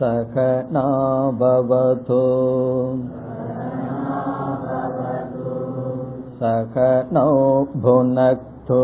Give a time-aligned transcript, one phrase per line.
[0.00, 0.36] सख
[0.74, 0.82] ना
[6.42, 6.76] सख
[7.14, 7.22] नो
[7.84, 8.82] भुनक्थो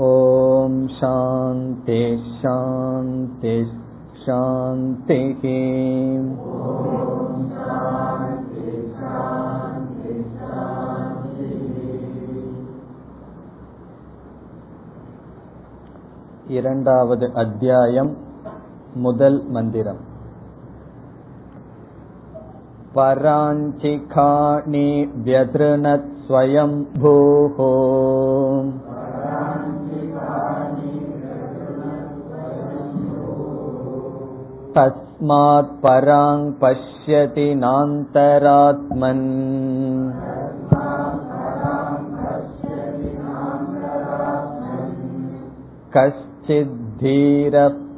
[0.06, 2.02] ॐ शान्ति
[2.42, 3.56] शान्ति
[4.26, 5.44] शान्तिः
[16.50, 18.12] இரண்டாவது அத்தியாயம்
[18.96, 20.02] முதல் மந்திரம்
[22.96, 24.90] पराञ्चिखानि
[25.26, 27.58] व्यधृणत् स्वयम्भूः
[34.76, 39.28] तस्मात् पराङ् पश्यति नान्तरात्मन्
[45.96, 46.29] कश्चिद्धीरः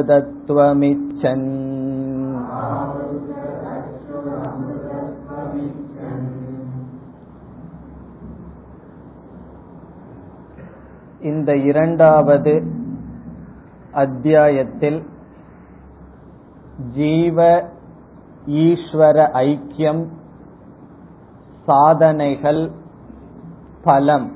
[0.05, 1.65] आवृत्तचक्षुरमृतत्वमिच्छन्
[11.23, 12.63] இந்த இரண்டாவது
[13.95, 15.03] அத்தியாயத்தில்
[16.80, 17.64] ஜீவ
[18.48, 20.08] ஈஸ்வர ஐக்கியம்
[21.66, 22.72] சாதனைகள்
[23.84, 24.32] பலம்.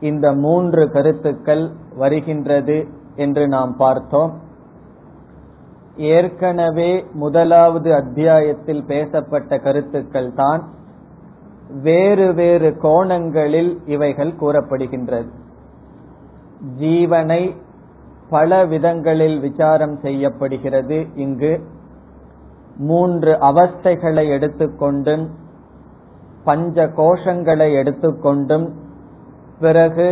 [0.00, 4.32] இந்த மூன்று கருத்துக்கள் வருகின்றது என்று நாம் பார்த்தோம்.
[5.96, 10.68] ஏற்கனவே முதலாவது அத்தியாயத்தில் பேசப்பட்ட கருத்துக்கள் தான்
[11.82, 15.28] வேறு வேறு கோணங்களில் இவைகள் கூறப்படுகின்றது.
[16.78, 17.56] ஜீவனை
[18.30, 21.06] பல விதங்களில் விசாரம் செய்யப்படுகிறது.
[21.14, 21.52] இங்கு
[22.76, 25.30] மூன்று அவஸ்தைகளை எடுத்துக்கொண்டும்
[26.44, 28.66] பஞ்ச கோஷங்களை எடுத்துக்கொண்டும்
[29.60, 30.08] பிறகு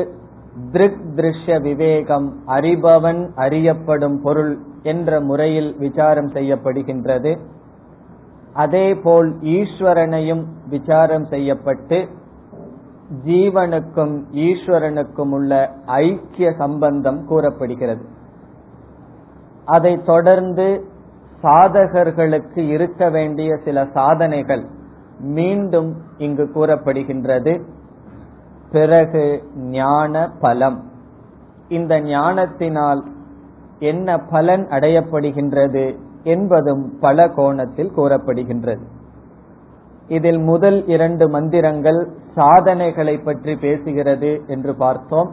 [0.73, 7.39] திருக் திருஷ்ய விவேகம் அறிபவன் அறியப்படும் பொருள் என்ற முறையில் விசாரம் செய்யப்படுகின்றது.
[8.53, 12.09] அதேபோல் ஈஸ்வரனையும் விசாரம் செய்யப்பட்டு
[13.25, 18.05] ஜீவனுக்கும் ஈஸ்வரனுக்கும் உள்ள ஐக்கிய சம்பந்தம் கூறப்படுகிறது.
[19.65, 20.85] அதைத் தொடர்ந்து
[21.43, 24.67] சாதகர்களுக்கு இருக்க வேண்டிய சில சாதனைகள்
[25.19, 27.63] மீண்டும் இங்கு கூறப்படுகின்றது.
[28.73, 30.91] பிறகு ஞான பலம்.
[31.69, 33.05] இந்த ஞானத்தினால்
[33.79, 38.83] என்ன பலன் அடையப்படுகின்றது என்பதும் பல கோணத்தில் கூறப்படுகின்றது.
[40.09, 45.33] இதில் முதல் இரண்டு மந்திரங்கள் சாதனைகளை பற்றி பேசுகிறது என்று பார்த்தோம்.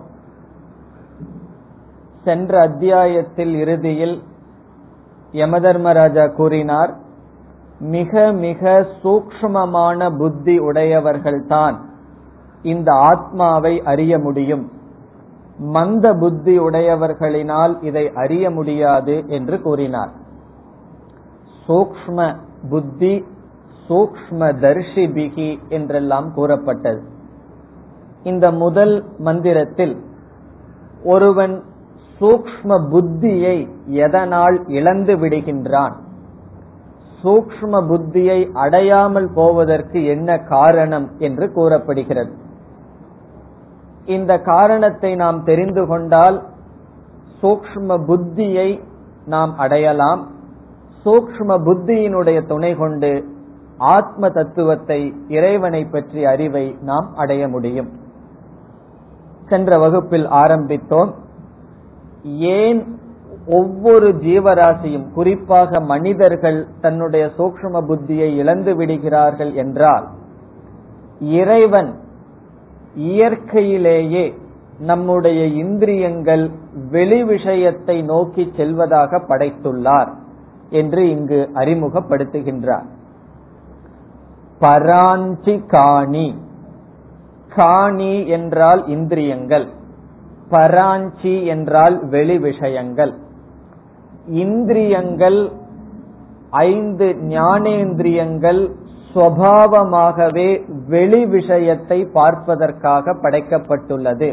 [2.24, 4.24] சென்ற அத்தியாயத்தில் இறுதியில்
[5.32, 6.96] யமதர்மராஜா கூறினார்
[7.80, 11.76] மிக மிக சூக்ஷ்மமான புத்தி உடையவர்கள்தான்
[12.64, 14.72] இந்த ஆத்மாவை அறிய முடியும்.
[15.58, 20.10] மந்த புத்தி உடையவர்களினால் இதை அறிய முடியாது என்று கூறினார்.
[21.68, 22.36] சூக்ஷ்ம
[22.70, 23.26] புத்தி
[23.92, 27.02] சூக்ஷ்ம என்றெல்லாம் கூறப்பட்டது.
[28.24, 30.02] இந்த முதல் மந்திரத்தில்
[31.04, 31.64] ஒருவன்
[32.20, 35.96] சூக்ஷ்ம புத்தியை எதனால் இழந்து விடுகின்றான்?
[37.24, 42.32] சூக்ஷ்ம புத்தியை அடையாமல் போவதற்கு என்ன காரணம் என்று கூறப்படுகிறது.
[44.06, 46.44] இந்த காரணத்தை நாம் தெரிந்து கொண்டால்
[47.42, 48.84] சூக்ஷ்ம புத்தியை
[49.26, 50.28] நாம் அடையலாம்.
[51.06, 53.40] சூக்ஷ்ம புத்தியினுடைய துணை கொண்டு
[53.82, 57.90] ஆத்ம தத்துவத்தை இறைவனை பற்றிய அறிவை நாம் அடைய முடியும்.
[59.50, 61.12] சென்ற வகுப்பில் ஆரம்பித்தோம்.
[62.38, 63.00] ஏன்
[63.48, 70.08] ஒவ்வொரு ஜீவராசியும் குறிப்பாக மனிதர்கள் தன்னுடைய சூக்ஷ்ம புத்தியை இழந்து விடுகிறார்கள் என்றால்
[71.20, 71.96] இறைவன்
[72.96, 74.34] இயற்கையிலேயே
[74.80, 76.50] நம்முடைய இந்திரியங்கள்
[76.92, 80.12] வெளி விஷயத்தை நோக்கி செல்வதாக படைத்துள்ளார்
[80.70, 82.88] என்று இங்கு அறிமுகப்படுத்துகின்றார்.
[84.62, 86.28] பராஞ்சி காணி
[87.56, 89.68] காணி என்றால் இந்திரியங்கள்.
[90.52, 93.14] பராஞ்சி என்றால் வெளி விஷயங்கள்
[94.44, 95.40] இந்திரியங்கள்
[96.50, 98.62] ஐந்து ஞானேந்திரியங்கள்
[99.14, 100.50] சுவாவமாகவே
[100.88, 104.30] வெளி விஷயத்தை பார்ப்பதற்காக படைக்கப்பட்டுள்ளது.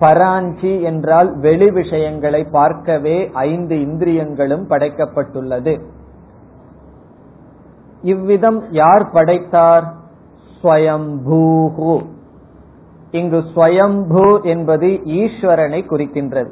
[0.00, 5.74] பராஞ்சி என்றால் வெளி விஷயங்களை பார்க்கவே ஐந்து இந்திரியங்களும் படைக்கப்பட்டுள்ளது.
[8.02, 9.94] இவ்விதம் யார் படைத்தார்?
[10.62, 12.06] ஸ்வயம்பூஹு.
[13.10, 16.50] இங்கு ஸ்வயம்பூ என்பது ஈஸ்வரனை குறிக்கின்றது.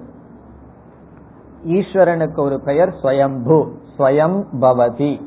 [1.66, 5.20] ஈஸ்வரனுக்கு ஒரு பெயர் ஸ்வயம்பூ ஸ்வயம் பவதி.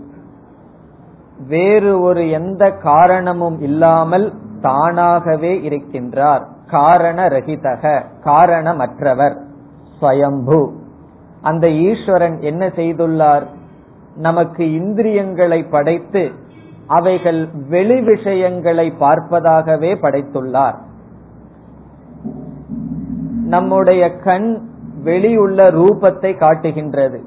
[1.48, 6.46] வேறு ஒரு எந்த காரணமும் இல்லாமல் தானாகவே இருக்கின்றார்.
[6.68, 9.38] காரண ரகிதக காரணமற்றவர்.
[10.02, 10.72] ஸ்வயம்பு.
[11.42, 13.44] அந்த ஈஸ்வரன் என்ன செய்துள்ளார்?
[14.16, 16.32] நமக்கு இந்திரியங்களை படைத்து
[16.88, 20.78] அவைகள் வெளி விஷயங்களை பார்ப்பதாகவே படைத்துள்ளார்.
[23.46, 24.62] நம்முடைய கண்
[25.04, 27.20] வெளியுள்ள ரூபத்தை காட்டுகின்றது.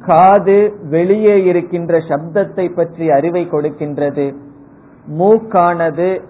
[0.00, 4.34] காது வெளியே இருக்கின்ற சப்தத்தை பற்றி அறிவை கொடுக்கின்றது.
[5.18, 6.20] மூக்கானது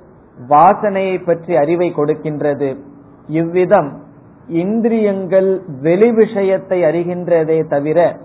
[0.48, 2.76] வாசனையை பற்றி அறிவை கொடுக்கின்றது.
[3.28, 4.02] இவ்விதம்
[4.48, 8.18] இந்திரியங்கள் வெளி விஷயத்தை அறிகின்றதே தவிர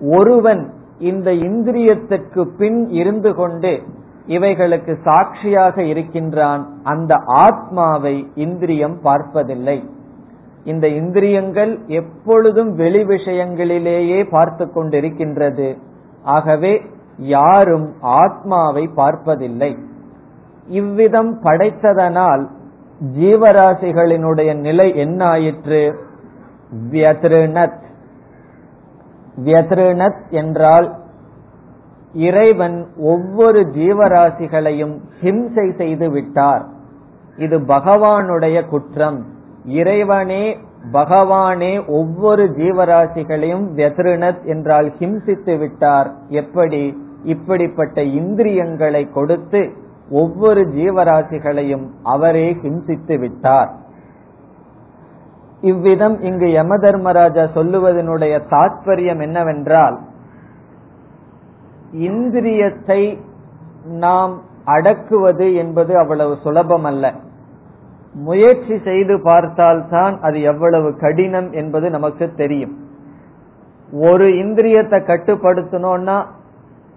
[0.00, 3.82] ஒருவன் இந்த இந்திரியத்திற்கு பின் இருந்து கொண்டு
[4.26, 9.90] இவைகளுக்கு சாட்சியாக இருக்கின்றான் அந்த ஆத்மாவை இந்திரியம் பார்ப்பதில்லை.
[10.64, 15.76] இந்த இந்திரியங்கள் எப்பொழுதும் வெளி விஷயங்களிலேயே பார்த்து கொண்டிருக்கின்றது.
[16.22, 16.80] ஆகவே
[17.18, 19.78] யாரும் ஆத்மாவை பார்ப்பதில்லை.
[20.68, 22.48] இவ்விதம் படைத்ததனால்
[23.18, 25.94] ஜீவராசிகளினுடைய நிலை என்ன ஆயிற்று
[26.90, 27.86] வியத்ருணத்.
[29.44, 30.94] வியதிருணத் என்றால்
[32.12, 36.66] இறைவன் ஒவ்வொரு ஜீவராசிகளையும் ஹிம்சை செய்து விட்டார்.
[37.36, 39.24] இது பகவானுடைய குற்றம்.
[39.64, 40.58] இறைவனே
[40.92, 46.12] பகவானே ஒவ்வொரு ஜீவராசிகளையும் வெத்ருணத் என்றால் ஹிம்சித்து விட்டார்.
[46.28, 47.06] எப்படி?
[47.24, 49.72] இப்படிப்பட்ட இந்திரியங்களை கொடுத்து
[50.10, 53.74] ஒவ்வொரு ஜீவராசிகளையும் அவரே ஹிம்சித்து விட்டார்.
[55.60, 59.96] இவ்விதம் இங்கு யம தர்மராஜா சொல்லுவதனுடைய தாற்பயம் என்னவென்றால்
[62.08, 63.18] இந்திரியத்தை
[63.84, 64.34] நாம்
[64.64, 67.12] அடக்குவது என்பது அவ்வளவு சுலபம் அல்ல
[68.14, 72.74] முயற்சி செய்து பார்த்தால்தான் அது எவ்வளவு கடினம் என்பது நமக்கு தெரியும்.
[73.92, 76.26] ஒரு இந்திரியத்தை கட்டுப்படுத்தணும்னா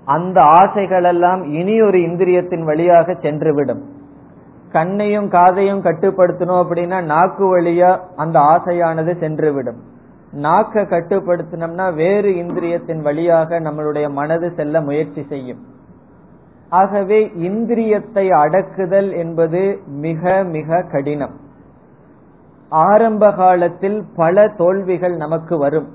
[0.06, 3.84] அந்த ஆசைகள் எல்லாம் இனி ஒரு இந்திரியத்தின் வழியாக சென்றுவிடும்.
[4.71, 9.79] கண்ணையும் காதையும் கட்டுப்படுத்தணும் அப்படின்னா நாக்கு வழியா அந்த ஆசையானது சென்றுவிடும்.
[10.41, 15.59] நாக்க கட்டுப்படுத்தினோம்னா வேறு இந்திரியத்தின் வழியாக நம்மளுடைய மனது செல்ல முயற்சி செய்யும்.
[16.69, 21.35] ஆகவே இந்திரியத்தை அடக்குதல் என்பது மிக மிக கடினம்.
[22.69, 25.88] ஆரம்ப காலத்தில் பல தோல்விகள் நமக்கு வரும்.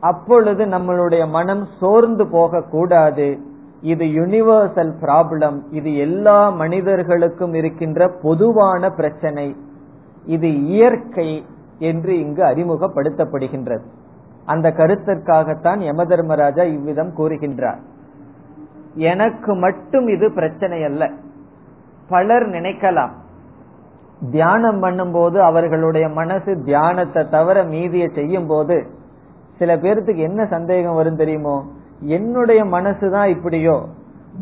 [0.00, 3.38] அப்பொழுது நம்மளுடைய மனம் சோர்ந்து போகக்கூடாது.
[3.80, 9.56] இது யுனிவர்சல் ப்ராப்ளம் இது எல்லா மனிதர்களுக்கும் இருக்கின்ற பொதுவான பிரச்சனை.
[10.24, 11.44] இது இயற்கை
[11.78, 13.84] என்று இங்கு அறிமுகப்படுத்தப்படுகின்றது.
[14.44, 17.80] அந்த கருத்திற்காகத்தான் யம தர்மராஜா இவ்விதம் கூறுகின்றார்.
[18.94, 21.10] எனக்கு மட்டும் இது பிரச்சனை அல்ல
[22.08, 23.10] பலர் நினைக்கலாம்.
[24.30, 28.86] தியானம் பண்ணும்போது அவர்களுடைய மனசு தியானத்தை தவிர மீதியை செய்யும் போது
[29.58, 31.66] சில பேர்த்துக்கு என்ன சந்தேகம் வரும் தெரியுமோ?
[32.00, 33.86] என்னுடைய மனசுதான் இப்படியோ?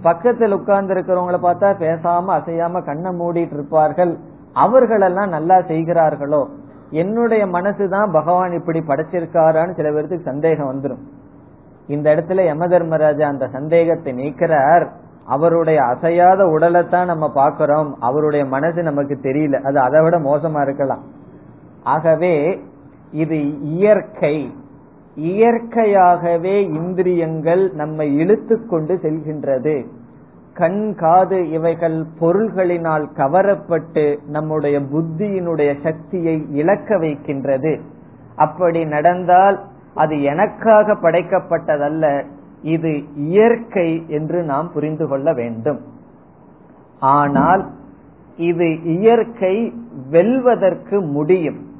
[0.02, 4.19] பக்கத்தில் உட்கார்ந்து இருக்கிறவங்கள பார்த்தா பேசாம அசையாம கண்ணை மூடிட்டு இருப்பார்கள்.
[4.52, 6.49] அவர்களெல்லாம் நல்லா செய்கிறார்களோ?
[6.90, 11.00] என்னுடைய மனசுதான் பகவான் இப்படி படைச்சிருக்காரான்னு சில பேருக்கு சந்தேகம் வந்துடும்
[11.87, 14.88] இந்த இடத்துல யம தர்மராஜா அந்த சந்தேகத்தை நீக்கிறார்.
[15.25, 19.62] அவருடைய அசையாத உடலைத்தான் நம்ம பாக்கிறோம் அவருடைய மனசு நமக்கு தெரியல.
[19.62, 21.02] அது அதை விட மோசமா இருக்கலாம்.
[21.83, 22.62] ஆகவே
[23.11, 24.55] இது இயற்கை.
[25.16, 29.87] இயற்கையாகவே இந்திரியங்கள் நம்மை இழுத்து கொண்டு செல்கின்றது.
[30.54, 37.80] கண் காது இவைகள் பொருள்களினால் கவரப்பட்டு நம்முடைய புத்தியினுடைய சக்தியை இழக்க வைக்கின்றது.
[38.37, 39.61] அப்படி நடந்தால்
[39.94, 42.25] அது எனக்காக படைக்கப்பட்டதல்ல
[42.62, 45.80] இது இயற்கை என்று நாம் புரிந்து கொள்ள வேண்டும்.
[47.00, 47.71] ஆனால்
[48.37, 49.73] இது இயற்கை
[50.11, 51.74] வெல்வதற்கு முடியும்.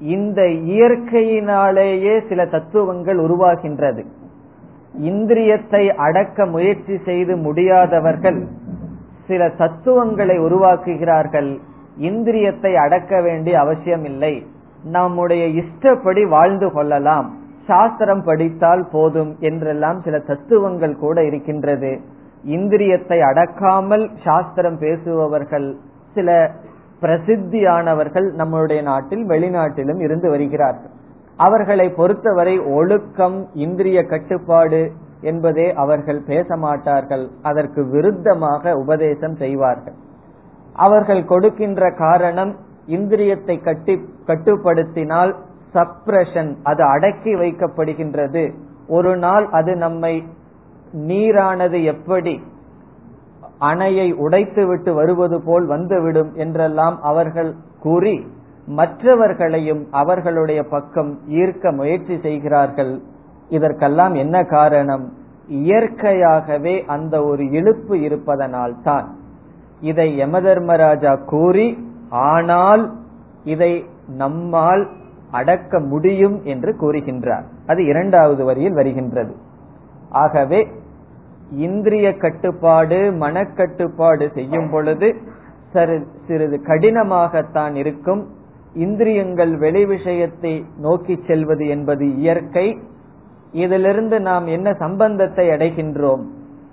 [0.00, 4.04] இந்த இயற்கையினாலேயே சில தத்துவங்கள் உருவாகின்றது.
[5.00, 8.46] இந்திரியத்தை அடக்க முயற்சி செய்து முடியாதவர்கள்
[9.26, 11.58] சில தத்துவங்களை உருவாக்குகிறார்கள்.
[11.98, 14.46] இந்திரியத்தை அடக்க வேண்டிய அவசியம் இல்லை
[14.84, 17.38] நம்முடைய இஷ்டப்படி வாழ்ந்து கொள்ளலாம்.
[17.66, 22.00] சாஸ்திரம் படித்தால் போதும் என்றெல்லாம் சில தத்துவங்கள் கூட இருக்கின்றது.
[22.46, 25.76] இந்திரியத்தை அடக்காமல் சாஸ்திரம் பேசுபவர்கள்
[26.14, 26.50] சில
[27.02, 30.90] பிரசித்தியானவர்கள் நம்முடைய நாட்டில் வெளிநாட்டிலும் இருந்து வருகிறார்கள்.
[31.36, 39.94] அவர்களை பொறுத்தவரை ஒழுக்கம் இந்திரிய கட்டுப்பாடு என்பதே அவர்கள் பேச மாட்டார்கள் அதற்கு விருத்தமாக உபதேசம் செய்வார்கள்.
[40.72, 43.94] அவர்கள் கொடுக்கின்ற காரணம் இந்திரியத்தை கட்டி
[44.26, 45.34] கட்டுப்படுத்தினால்
[45.74, 48.44] சப்ரஷன் அது அடக்கி வைக்கப்படுகின்றது.
[48.86, 50.14] ஒரு நாள் அது நம்மை
[51.08, 52.34] நீரானது எப்படி
[53.60, 58.26] அணையை உடைத்துவிட்டு வருவது போல் வந்துவிடும் என்றெல்லாம் அவர்கள் கூறி
[58.66, 63.00] மற்றவர்களையும் அவர்களுடைய பக்கம் ஈர்க்க முயற்சி செய்கிறார்கள்.
[63.48, 65.12] இதற்கெல்லாம் என்ன காரணம்?
[65.48, 69.06] இயற்கையாகவே அந்த ஒரு இழுப்பு இருப்பதனால் தான்.
[69.80, 71.78] இதை யமதர்மராஜா கூறி
[72.10, 72.92] ஆனால்
[73.44, 73.84] இதை
[74.16, 74.88] நம்மால்
[75.30, 77.42] அடக்க முடியும் என்று கூறுகின்றார்.
[77.66, 79.34] அது இரண்டாவது வரியில் வருகின்றது.
[80.10, 80.60] ஆகவே
[81.50, 85.16] இந்திரிய கட்டுப்பாடு மனக்கட்டுப்பாடு செய்யும் பொழுது
[86.26, 88.28] சிறிது கடினமாகத்தான் இருக்கும்.
[88.74, 92.78] இந்திரியங்கள் வெளி விஷயத்தை நோக்கி செல்வது என்பது இயற்கை.
[93.52, 96.24] இதிலிருந்து நாம் என்ன சம்பந்தத்தை அடைகின்றோம்?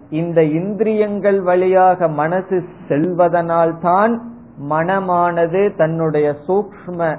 [0.10, 4.22] இந்த இந்திரியங்கள் வழியாக மனசு செல்வதனால் தான்
[4.70, 7.18] மனமானது தன்னுடைய சூக்ம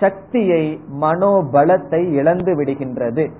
[0.00, 3.30] சக்தியை மனோபலத்தை இழந்து விடுகின்றது.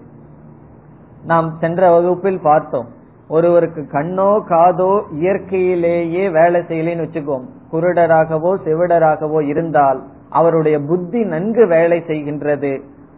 [1.25, 2.97] நாம் சென்ற வகுப்பில் பார்த்தோம்.
[3.29, 7.45] ஒருவருக்கு கண்ணோ காதோ இயற்கையிலேயே வேலை செய்யலன்னு வச்சுக்கோம்.
[7.73, 9.99] குருடராகவோ செவிடராகவோ இருந்தால்
[10.31, 12.73] அவருடைய புத்தி நன்கு வேலை செய்கின்றது.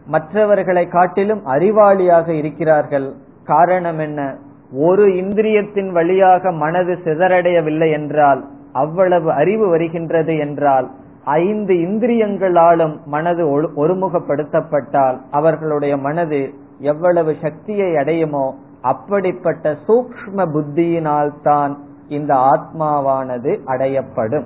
[0.07, 3.09] மற்றவர்களை காட்டிலும் அறிவாளியாக இருக்கிறார்கள்.
[3.45, 4.21] காரணம் என்ன?
[4.73, 10.87] ஒரு இந்திரியத்தின் வழியாக மனது சிதறடையவில்லை என்றால் அவ்வளவு அறிவு வருகின்றது என்றால்
[11.25, 13.45] ஐந்து இந்திரியங்களாலும் மனது
[13.76, 16.40] ஒருமுகப்படுத்தப்பட்டால் அவர்களுடைய மனது
[16.83, 18.47] எவ்வளவு சக்தியை அடையுமோ
[18.80, 21.76] அப்படிப்பட்ட சூக்ம புத்தியினால்தான்
[22.08, 24.44] இந்த ஆத்மாவானது அடையப்படும்.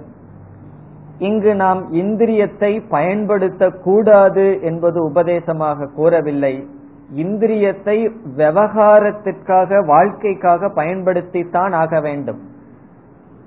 [1.18, 6.68] இங்கு நாம் இந்திரியத்தை பயன்படுத்தக்கூடாது என்பது உபதேசமாக கூறவில்லை.
[7.14, 12.40] இந்திரியத்தை விவகாரத்திற்காக வாழ்க்கைக்காக பயன்படுத்தித்தான் ஆக வேண்டும்.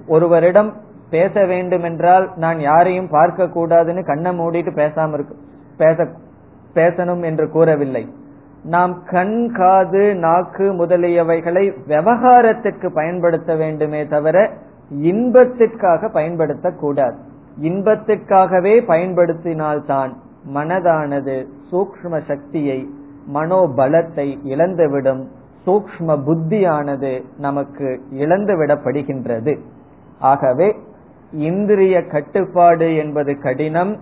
[0.08, 0.74] ஒருவரிடம்
[1.10, 5.38] பேச வேண்டும் என்றால் நான் யாரையும் பார்க்க கூடாதுன்னு கண்ணை மூடிட்டு பேசாம இருக்கு
[5.77, 6.08] பேச
[6.74, 8.10] பேசணும் என்று கூறவில்லை.
[8.64, 14.52] நாம் கண் காது நாக்கு முதலியவைகளை விவகாரத்திற்கு பயன்படுத்த வேண்டுமே தவிர
[14.90, 17.16] இன்பத்திற்காக பயன்படுத்தக்கூடாது.
[17.62, 20.14] இன்பத்திற்காகவே பயன்படுத்தினால்தான்
[20.54, 22.88] மனதானது சூக்ம சக்தியை
[23.34, 25.28] மனோபலத்தை இழந்துவிடும்.
[25.66, 29.58] சூக்ம புத்தியானது நமக்கு இழந்துவிடப்படுகின்றது.
[30.20, 30.76] ஆகவே
[31.32, 33.98] இந்திரிய கட்டுப்பாடு என்பது கடினம்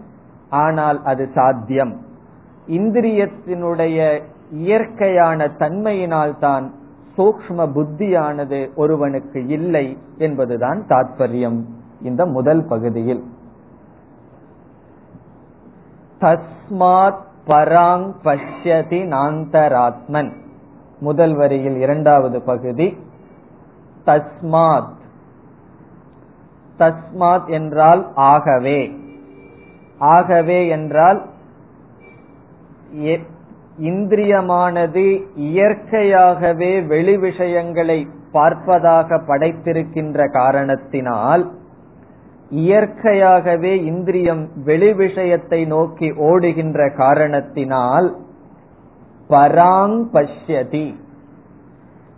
[0.50, 1.98] ஆனால் அது சாத்தியம்.
[2.68, 4.22] இந்திரியத்தினுடைய
[4.52, 6.74] இயற்கையான தன்மையினால் தான்
[7.18, 11.64] சூக்ம புத்தியானது ஒருவனுக்கு இல்லை என்பதுதான் தாத்பரியம்
[12.02, 13.24] இந்த முதல் பகுதியில்.
[16.22, 20.34] தஸ்மாத் பராங் பஷ்யதி நாந்தராத்மன்.
[21.00, 22.98] முதல் வரியில் இரண்டாவது பகுதி.
[24.06, 24.94] தஸ்மாத்.
[26.80, 29.00] தஸ்மாத் என்றால் ஆகவே.
[29.98, 31.26] ஆகவே என்றால்
[33.80, 41.52] இந்திரியமானது இயற்கையாகவே வெளி விஷயங்களை பார்ப்பதாக படைத்திருக்கின்ற காரணத்தினால்
[42.50, 48.16] இயற்கையாகவே இந்திரியம் வெளி விஷயத்தை நோக்கி ஓடுகின்ற காரணத்தினால்
[49.30, 50.96] பராங் பஷ்யதி.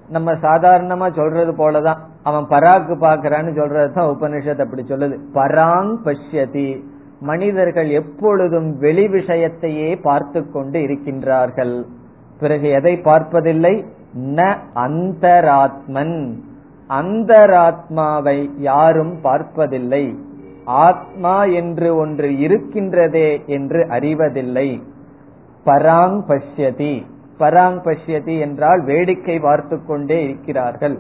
[0.09, 1.97] நம்ம சாதாரணமா சொல்றது போலதான்.
[2.23, 5.19] அவன் பராக்கு பாக்குறான்னு சொல்றதுதான் உபனிஷத் அப்படி சொல்லுது.
[5.33, 6.83] பராங் பஷ்யதி.
[7.19, 11.83] மனிதர்கள் எப்பொழுதும் வெளி விஷயத்தையே பார்த்து கொண்டு இருக்கின்றார்கள்.
[12.39, 13.86] பிறகு எதை பார்ப்பதில்லை?
[14.19, 16.33] ந அந்தராத்மன்.
[16.89, 20.15] அந்தராத்மாவை யாரும் பார்ப்பதில்லை.
[20.65, 24.81] ஆத்மா என்று ஒன்று இருக்கின்றதே என்று அறிவதில்லை.
[25.65, 27.05] பராங் பஷ்யதி.
[27.39, 31.00] பராங் பஷ்யதி என்றால் வேடிக்கை பார்த்து கொண்டே இருக்கிறார்கள்.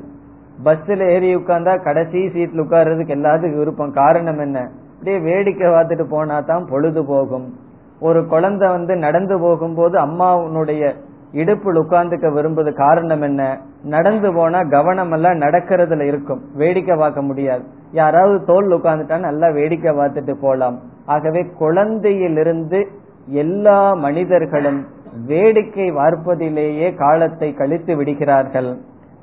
[0.65, 3.91] பஸ்ல ஏறி உட்கார்ந்தா கடைசி சீட்ல உட்கார்றதுக்கு எல்லாத்துக்கும் விருப்பம்.
[3.91, 4.69] காரணம் என்ன?
[4.97, 7.53] அப்படியே வேடிக்கை பார்த்துட்டு போனா தான் பொழுது போகும்.
[7.99, 10.95] ஒரு குழந்தை வந்து நடந்து போகும்போது அம்மாவுடைய
[11.31, 13.59] இடுப்பில் உட்கார்ந்துக்க விரும்புவது காரணம் என்ன?
[13.83, 16.41] நடந்து போனா கவனம் எல்லாம் நடக்கிறதுல இருக்கும்.
[16.55, 17.63] வேடிக்கை பார்க்க முடியாது.
[17.91, 20.79] யாராவது தோல் உட்கார்ந்துட்டா நல்லா வேடிக்கை பார்த்துட்டு போலாம்.
[21.05, 22.87] ஆகவே குழந்தையிலிருந்து
[23.25, 24.85] எல்லா மனிதர்களும்
[25.25, 28.77] வேடிக்கை பார்ப்பதிலேயே காலத்தை கழித்து விடுகிறார்கள்.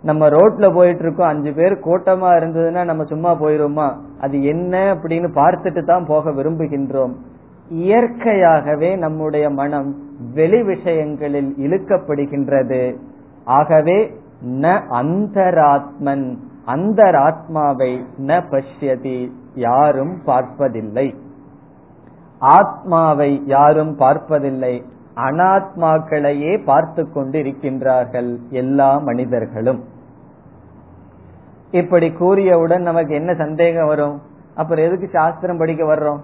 [0.05, 3.87] நம்ம ரோட்ல போயிட்டு இருக்கோம் அஞ்சு பேர் கூட்டமா இருந்ததுன்னா நம்ம சும்மா போயிருமா
[4.21, 7.15] அது என்ன அப்படின்னு பார்த்துட்டு தான் போக விரும்புகின்றோம்.
[7.71, 9.89] இயற்கையாகவே நம்முடைய மனம்
[10.35, 12.83] வெளி விஷயங்களில் இழுக்கப்படுகின்றது.
[13.45, 13.99] ஆகவே
[14.63, 16.27] ந அந்தராத்மன்
[16.67, 17.93] அந்தராத்மாவை
[18.27, 19.19] ந பஷ்யதி
[19.55, 21.07] யாரும் பார்ப்பதில்லை.
[22.39, 24.75] ஆத்மாவை யாரும் பார்ப்பதில்லை.
[25.27, 28.31] அனாத்மாக்களையே பார்த்து கொண்டு இருக்கின்றார்கள்
[28.63, 29.81] எல்லா மனிதர்களும்.
[31.81, 34.17] இப்படி கூறியவுடன் நமக்கு என்ன சந்தேகம் வரும்?
[34.55, 36.21] அப்புறம் எதுக்கு சாஸ்திரம் படிக்க வர்றோம்?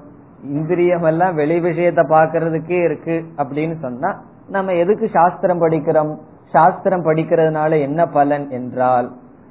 [0.56, 4.10] இந்திரியம் எல்லாம் வெளி விஷயத்தை பாக்குறதுக்கே இருக்கு அப்படின்னு சொன்னா
[4.48, 6.12] நம்ம எதுக்கு சாஸ்திரம் படிக்கிறோம்?
[6.52, 9.08] சாஸ்திரம் படிக்கிறதுனால என்ன பலன் என்றால்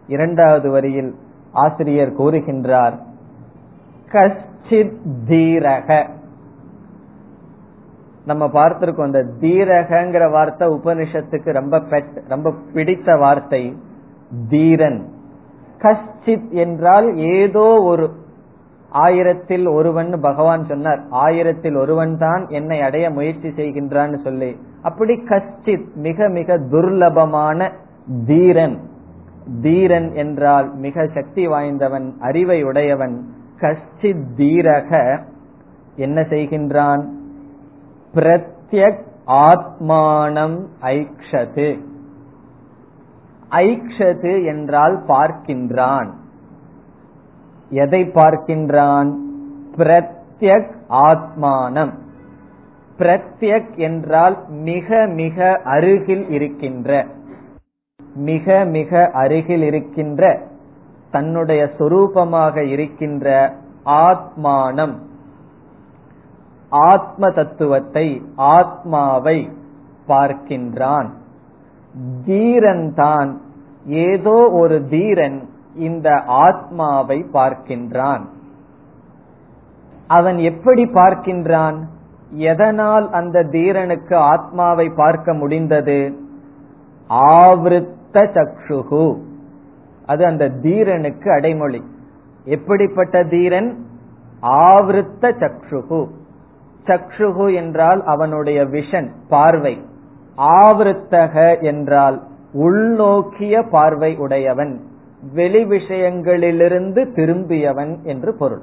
[0.08, 1.12] இரண்டாவது வரியில்
[1.64, 2.96] ஆசிரியர் கூறுகின்றார்
[4.12, 4.98] கஷ்டித்
[5.30, 5.90] தீரக.
[8.26, 13.64] நம்ம பார்த்திருக்கோம் அந்த தீரகங்கிற வார்த்தை உபனிஷத்துக்கு ரொம்ப பெட் ரொம்ப பிடித்த வார்த்தை
[14.50, 15.00] தீரன்.
[15.80, 18.10] கஷ்டித் என்றால் ஏதோ ஒரு
[18.90, 21.02] ஆயிரத்தில் ஒருவன் பகவான் சொன்னார்.
[21.10, 24.58] ஆயிரத்தில் ஒருவன் தான் என்னை அடைய முயற்சி செய்கின்றான்னு சொல்லி.
[24.82, 27.72] அப்படி கஷ்டித் மிக மிக துர்லபமான
[28.26, 28.80] தீரன்.
[29.62, 33.26] தீரன் என்றால் மிக சக்தி வாய்ந்தவன் அறிவை உடையவன்.
[33.60, 35.22] கஷ்டித் தீரக
[35.96, 37.04] என்ன செய்கின்றான்?
[38.14, 41.80] பிரத்யக் ஆத்மானம் ஐக்ஷது.
[43.52, 46.10] ஐக்ஷது என்றால் பார்க்கின்றான்.
[47.70, 49.14] எதை பார்க்கின்றான்?
[49.76, 51.94] பிரத்யக் ஆத்மானம்.
[52.98, 57.06] பிரத்யக் என்றால் மிக மிக அருகில் இருக்கின்ற.
[58.16, 60.48] மிக மிக அருகில் இருக்கின்ற.
[61.12, 64.96] தன்னுடைய சொரூபமாக இருக்கின்ற ஆத்மானம்.
[66.70, 69.50] ஆத்ம தத்துவத்தை ஆத்மாவை
[70.08, 71.10] பார்க்கின்றான்.
[72.26, 73.42] தீரன் தான்
[73.86, 78.26] ஏதோ ஒரு தீரன் இந்த ஆத்மாவை பார்க்கின்றான்.
[80.08, 81.84] அவன் எப்படி பார்க்கின்றான்?
[82.30, 86.18] எதனால் அந்த தீரனுக்கு ஆத்மாவை பார்க்க முடிந்தது?
[87.10, 89.18] ஆவருத்த சக்ஷுகு.
[90.06, 91.84] அது அந்த தீரனுக்கு அடைமொழி.
[92.44, 93.86] எப்படிப்பட்ட தீரன்?
[94.42, 96.08] ஆவருத்த சக்ஷுகு.
[96.86, 99.86] சக்ஷுகு என்றால் அவனுடைய விஷன் பார்வை.
[100.40, 104.80] ஆவருத்தக என்றால் உள்நோக்கிய பார்வை உடையவன்
[105.34, 108.62] வெளி விஷயங்களிலிருந்து திரும்பியவன் என்று பொருள்.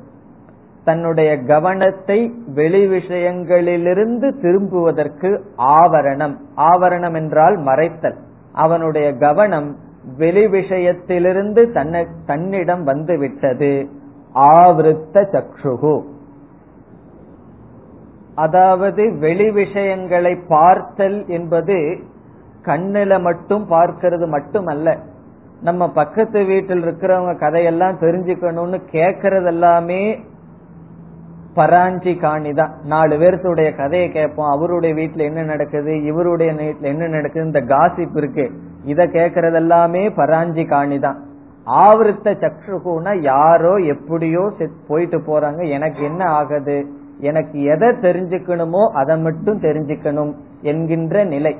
[0.84, 6.36] தன்னுடைய கவனத்தை வெளி விஷயங்களிலிருந்து திரும்புவதற்கு ஆவரணம்.
[6.56, 8.16] ஆவரணம் என்றால் மறைத்தல்.
[8.52, 9.76] அவனுடைய கவனம்
[10.16, 13.88] வெளி விஷயத்திலிருந்து தன்னை தன்னிடம் வந்துவிட்டது.
[14.34, 16.02] ஆவருத்த சக்ஷுகு.
[18.36, 21.76] அதாவது வெளி விஷயங்களை பார்த்தல் என்பது
[22.62, 24.98] கண்ணில மட்டும் பார்க்கிறது மட்டுமல்ல.
[25.60, 30.20] நம்ம பக்கத்து வீட்டில் இருக்கிறவங்க கதையெல்லாம் தெரிஞ்சுக்கணும்னு கேட்கறது எல்லாமே
[31.54, 32.72] பராஞ்சி காணி தான்.
[32.84, 34.50] நாலு பேர்த்துடைய கதையை கேட்போம்.
[34.50, 36.04] அவருடைய வீட்டுல என்ன நடக்குது?
[36.04, 37.46] இவருடைய வீட்டுல என்ன நடக்குது?
[37.46, 38.50] இந்த காசிப் இருக்கு.
[38.84, 41.18] இத கேட்கறது எல்லாமே பராஞ்சி காணி தான்.
[41.66, 44.52] ஆவருத்த சக்ஷுகுனா யாரோ எப்படியோ
[44.88, 45.68] போயிட்டு போறாங்க.
[45.68, 46.86] எனக்கு என்ன ஆகுது?
[47.18, 51.56] எனக்கு எதை தெரிஞ்சுக்கணுமோ அதை மட்டும் தெரிஞ்சுக்கணும் என்கின்ற நிலை.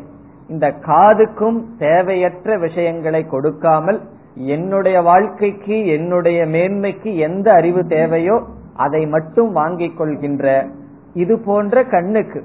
[0.49, 4.01] இந்த காதுக்கும் தேவையற்ற விஷயங்களை கொடுக்காமல்
[4.35, 8.43] என்னுடைய வாழ்க்கைக்கு என்னுடைய மேன்மைக்கு எந்த அறிவு தேவையோ
[8.75, 10.67] அதை மட்டும் வாங்கிக் கொள்கின்ற
[11.15, 12.45] இது போன்ற கண்ணுக்கு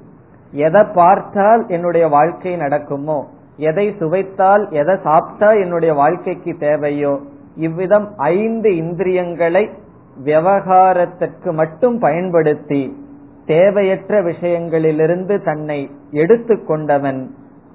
[0.52, 7.19] எதை பார்த்தால் என்னுடைய வாழ்க்கை நடக்குமோ எதை சுவைத்தால் எதை சாப்பிட்டா என்னுடைய வாழ்க்கைக்கு தேவையோ
[7.56, 9.69] இவ்விதம் ஐந்து இந்திரியங்களை
[10.17, 13.06] விவகாரத்திற்கு மட்டும் பயன்படுத்தி
[13.45, 17.28] தேவையற்ற விஷயங்களிலிருந்து தன்னை எடுத்துக்கொண்டவன்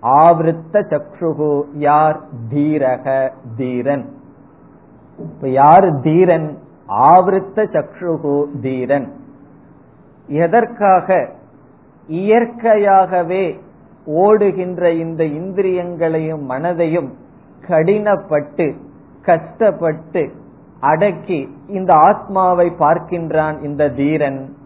[0.03, 2.20] ஆவிருத்த சக்ஷுகு யார்
[2.55, 4.12] தீரக தீரன்?
[5.18, 6.59] இப்ப யார் தீரன்?
[6.88, 9.12] ஆவிருத்த சக்ஷுகு தீரன்.
[10.27, 11.31] எதற்காக?
[12.07, 13.59] இயற்கையாகவே
[14.07, 17.12] ஓடுகின்ற இந்த இந்திரியங்களையும் மனதையும்
[17.68, 18.77] கடினப்பட்டு
[19.22, 20.33] கஷ்டப்பட்டு
[20.81, 24.57] அடக்கி இந்த ஆத்மாவை பார்க்கின்றான் இந்த தீரன்.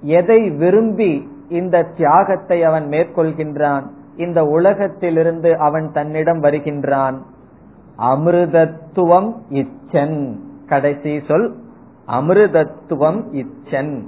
[0.00, 3.82] எதை விரும்பி இந்த தியாகத்தை அவன் மேற்கொள்கின்றான்?
[4.16, 7.22] இந்த உலகத்திலிருந்து அவன் தன்னிடம் வருகின்றான்.
[7.98, 10.36] அமிர்தத்துவம் இச்சன்.
[10.66, 11.62] கடைசி சொல்
[12.08, 14.02] அமிர்தத்துவம் இச்சன்.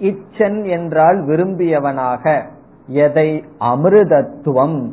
[0.00, 2.42] இச்சன் என்றால் விரும்பியவனாக.
[2.86, 3.44] எதை?
[3.60, 4.90] அமிர்தத்துவம்.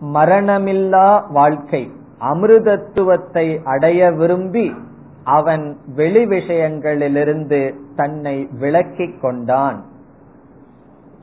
[0.00, 1.90] மரணமில்லா வாழ்க்கை.
[2.20, 4.72] அமிர்தத்துவத்தை அடைய விரும்பி
[5.24, 9.84] அவன் வெளி விஷயங்களிலிருந்து தன்னை விலக்கிக் கொண்டான்.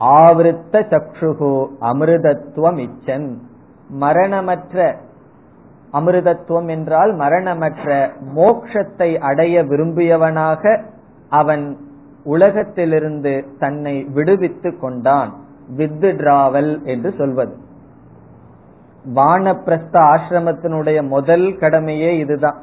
[0.00, 3.36] ஆவிருத்த சக்ஷுகு அமிர்தத்துவம் இச்சன்.
[3.88, 4.96] மரணமற்ற
[5.92, 10.82] அமிர்தத்துவம் என்றால் மரணமற்ற மோக்ஷத்தை அடைய விரும்பியவனாக
[11.28, 11.76] அவன்
[12.24, 15.34] உலகத்திலிருந்து தன்னை விடுவித்துக் கொண்டான்.
[15.76, 17.56] வித்து டிராவல் என்று சொல்வது.
[19.14, 22.62] வானப்பிரஸ்த ஆசிரமத்தினுடைய முதல் கடமையே இதுதான்.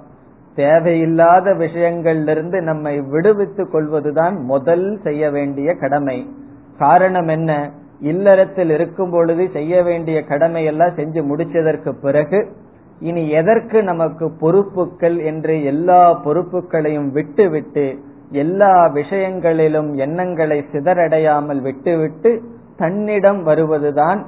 [0.55, 6.29] தேவையில்லாத விஷயங்களிலிருந்து நம்மை விடுவித்துக் கொள்வதுதான் முதல் செய்ய வேண்டிய கடமை.
[6.77, 7.71] காரணம் என்ன?
[7.99, 12.51] இல்லறத்தில் இருக்கும் பொழுது செய்ய வேண்டிய கடமை எல்லாம் செஞ்சு முடிச்சதற்கு பிறகு
[12.99, 17.99] இனி எதற்கு நமக்கு பொறுப்புகள் என்று எல்லா பொறுப்புகளையும் விட்டுவிட்டு
[18.31, 22.41] எல்லா விஷயங்களிலும் எண்ணங்களை சிதறடையாமல் விட்டுவிட்டு
[22.77, 24.25] தன்னிடம் வருவதுதான்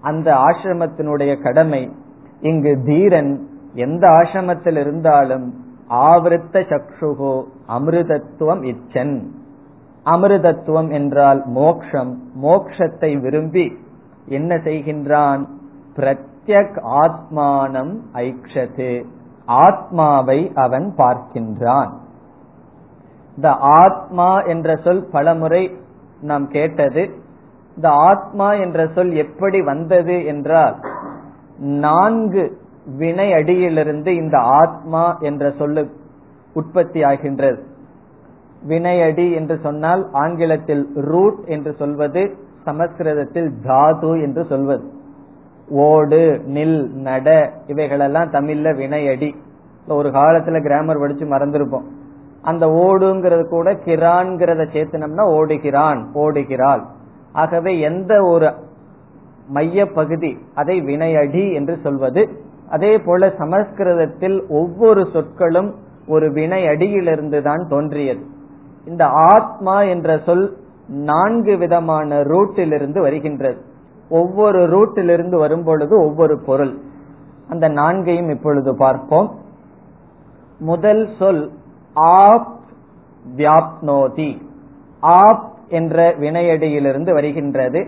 [0.00, 1.92] அந்த ஆசிரமத்தினுடைய கடமை.
[2.40, 5.54] இங்கு தீரன் எந்த ஆசிரமத்தில் இருந்தாலும்
[5.90, 9.24] ஆவருத்த சக்ஷுகோ அமிர்தத்துவம் இச்சன்.
[10.04, 12.18] அமிர்தத்துவம் என்றால் மோக்ஷம்.
[12.42, 13.76] மோக்ஷத்தை விரும்பி
[14.26, 15.44] என்ன செய்கின்றான்?
[15.96, 19.04] பிரத்யக் ஆத்மானம் ஐக்ஷது.
[19.46, 21.90] ஆத்மாவை அவன் பார்க்கின்றான்.
[23.36, 25.76] இந்த ஆத்மா என்ற சொல் பலமுறை
[26.20, 27.19] நாம் கேட்டது.
[27.80, 30.74] இந்த ஆத்மா என்ற சொல் எப்படி வந்தது என்றால்
[31.84, 32.42] நான்கு
[32.98, 35.82] வினை அடியிலிருந்து இந்த ஆத்மா என்ற சொல்லு
[36.54, 37.58] உற்பத்தி ஆகின்றது.
[38.68, 42.22] வினையடி என்று சொன்னால் ஆங்கிலத்தில் ரூட் என்று சொல்வது
[42.64, 44.84] சமஸ்கிருதத்தில் தாது என்று சொல்வது.
[45.68, 46.22] ஓடு
[46.56, 47.28] நில் நட
[47.66, 49.32] இவைகளெல்லாம் தமிழ்ல வினையடி
[50.00, 51.90] ஒரு காலத்துல கிராமர் படிச்சு மறந்துருப்போம்.
[52.42, 56.84] அந்த ஓடுங்கிறது கூட கிரான்கிறத சேர்த்தனம்னா ஓடுகிறான் ஓடுகிறாள்.
[57.32, 58.54] ஆகவே எந்த ஒரு
[59.48, 62.42] மைய பகுதி அதை வினையடி என்று சொல்வது.
[62.68, 65.74] அதே போல சமஸ்கிருதத்தில் ஒவ்வொரு சொற்களும்
[66.08, 68.26] ஒரு வினை அடியிலிருந்து தான் தோன்றியது.
[68.86, 70.56] இந்த ஆத்மா என்ற சொல்
[70.88, 73.62] நான்கு விதமான ரூட்டிலிருந்து வருகின்றது.
[74.10, 76.78] ஒவ்வொரு ரூட்டிலிருந்து வரும் பொழுது ஒவ்வொரு பொருள்.
[77.48, 79.38] அந்த நான்கையும் இப்பொழுது பார்ப்போம்.
[80.58, 81.52] முதல் சொல்
[81.92, 82.58] ஆப்
[83.36, 84.40] வியாப்னோதி.
[85.00, 87.86] ஆப் என்ற வினையடியிலிருந்து வருகின்றது.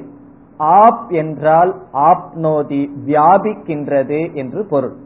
[0.58, 4.96] ஆப் என்றால் ஆப்னோதி வியாபிக்கின்றது என்று பொருள்.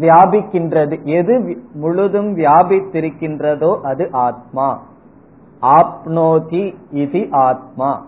[0.00, 4.82] வியாபிக்கின்றது எது முழுதும் வியாபித்திருக்கின்றதோ அது ஆத்மா.
[5.62, 8.06] ஆப்னோதி இது ஆத்மா.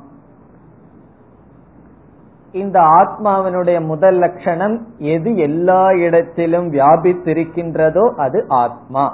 [2.53, 9.05] இந்த ஆத்மாவினுடைய முதல் லட்சணம் எது எல்லா இடத்திலும் வியாபித்திருக்கின்றதோ அது ஆத்மா.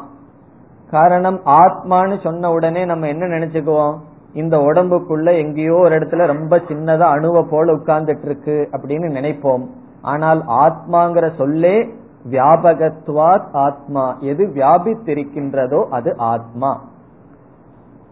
[0.90, 3.96] காரணம் ஆத்மான்னு சொன்ன உடனே நம்ம என்ன நினைச்சுக்குவோம்?
[4.32, 9.66] இந்த உடம்புக்குள்ள எங்கேயோ ஒரு இடத்துல ரொம்ப சின்னதா அணுவை போல உட்கார்ந்துட்டு இருக்கு அப்படின்னு நினைப்போம்.
[10.02, 11.94] ஆனால் ஆத்மாங்கிற சொல்லே
[12.30, 14.16] வியாபகத்துவாத் ஆத்மா.
[14.20, 16.84] எது வியாபித்திருக்கின்றதோ அது ஆத்மா.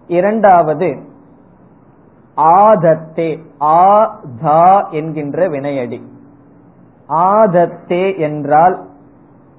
[0.06, 1.10] இரண்டாவது
[2.36, 6.02] ஆதத்தே ஆதா என்கின்ற வினையடி.
[7.08, 8.80] ஆதத்தே என்றால்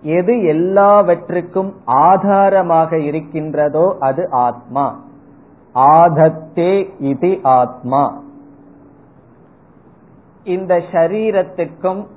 [0.03, 4.99] எது எல்லாவற்றுக்கும் ஆதாரமாக இருக்கின்றதோ அது ஆத்மா.
[5.75, 8.21] ஆதத்தே இது ஆத்மா.
[10.43, 12.07] இந்த சரீரத்துக்கும்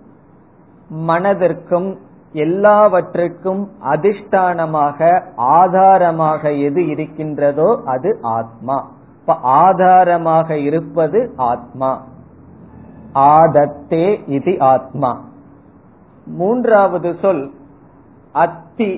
[1.06, 1.96] மனதிற்கும்
[2.32, 8.90] எல்லாவற்றுக்கும் அதிஷ்டானமாக ஆதாரமாக எது இருக்கின்றதோ அது ஆத்மா.
[9.20, 12.02] இப்ப ஆதாரமாக இருப்பது ஆத்மா.
[13.14, 15.20] ஆதத்தே இது ஆத்மா.
[16.26, 17.50] மூன்றாவது சொல்
[18.36, 18.90] அத்தி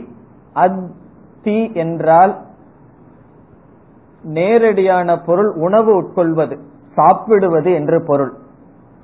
[0.55, 2.35] அத்தி என்றால்
[4.23, 6.57] நேரடியான பொருள் உணவு உட்கொள்வது
[6.95, 8.33] சாப்பிடுவது என்று பொருள்.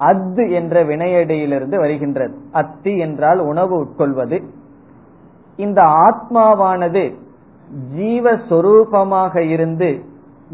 [0.00, 2.34] அத்து என்ற வினையடியிலிருந்து வருகின்றது.
[2.52, 4.38] அத்தி என்றால் உணவு உட்கொள்வது.
[5.56, 7.04] இந்த ஆத்மாவானது
[7.96, 9.90] ஜீவஸ்வரூபமாக இருந்து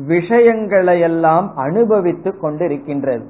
[0.08, 3.24] விஷயங்களையெல்லாம் அனுபவித்துக் கொண்டிருக்கின்றது.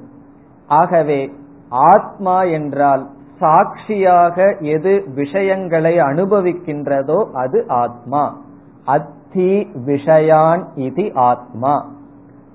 [0.67, 1.21] ஆகவே
[1.69, 3.03] ஆத்மா என்றால்
[3.41, 8.41] சாட்சியாக எது விஷயங்களை அனுபவிக்கின்றதோ அது ஆத்மா.
[8.85, 11.91] அத்தி விஷயான் இது ஆத்மா.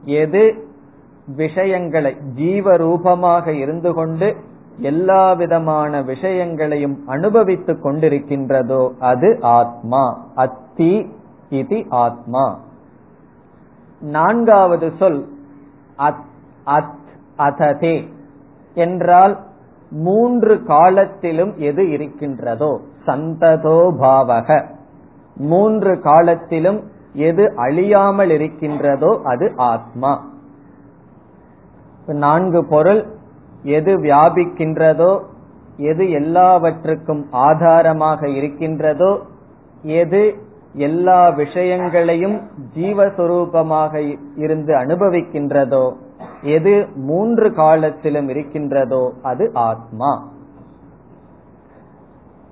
[0.04, 0.68] எது
[1.36, 4.36] விஷயங்களை ஜீவரூபமாக இருந்து கொண்டு
[4.78, 10.26] எல்லா விதமான விஷயங்களையும் அனுபவித்துக் கொண்டிருக்கின்றதோ அது ஆத்மா.
[10.34, 11.12] அத்தி
[11.48, 12.58] இது ஆத்மா.
[14.00, 15.28] நான்காவது சொல்
[15.96, 16.24] அத்
[16.64, 16.98] அத்
[17.38, 18.08] அததே.
[18.74, 19.38] என்றால்
[20.04, 22.80] மூன்று காலத்திலும் எது இருக்கின்றதோ?
[23.06, 24.48] சந்ததோ பாவக.
[25.36, 26.80] மூன்று காலத்திலும்
[27.12, 30.12] எது அழியாமல் இருக்கின்றதோ அது ஆத்மா.
[32.06, 33.02] நான்கு பொருள்
[33.62, 35.12] எது வியாபிக்கின்றதோ
[35.76, 39.18] எது எல்லாவற்றுக்கும் ஆதாரமாக இருக்கின்றதோ
[39.82, 40.22] எது
[40.72, 42.40] எல்லா விஷயங்களையும்
[42.76, 43.94] ஜீவஸ்வரூபமாக
[44.36, 45.84] இருந்து அனுபவிக்கின்றதோ
[46.42, 50.28] எது மூன்று காலத்திலும் இருக்கின்றதோ அது ஆத்மா.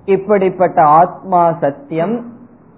[0.05, 2.33] இப்படிப்பட்ட ஆத்மா சத்தியம்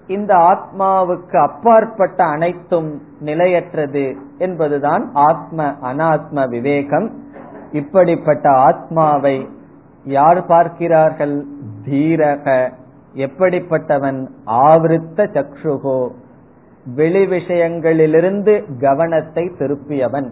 [0.08, 7.24] இந்த ஆத்மாவுக்கு அப்பாற்பட்ட அனைத்தும் நிலையற்றது என்பதுதான் ஆத்ம அனாத்ம விவேகம்.
[7.72, 9.50] இப்படிப்பட்ட ஆத்மாவை
[10.04, 11.46] யார் பார்க்கிறார்கள்?
[11.86, 12.72] தீரக
[13.14, 14.28] எப்படிப்பட்டவன்?
[14.46, 16.12] ஆவிருத்த சக்ஷுகோ.
[16.96, 20.32] வெளி விஷயங்களிலிருந்து கவனத்தை திருப்பியவன்.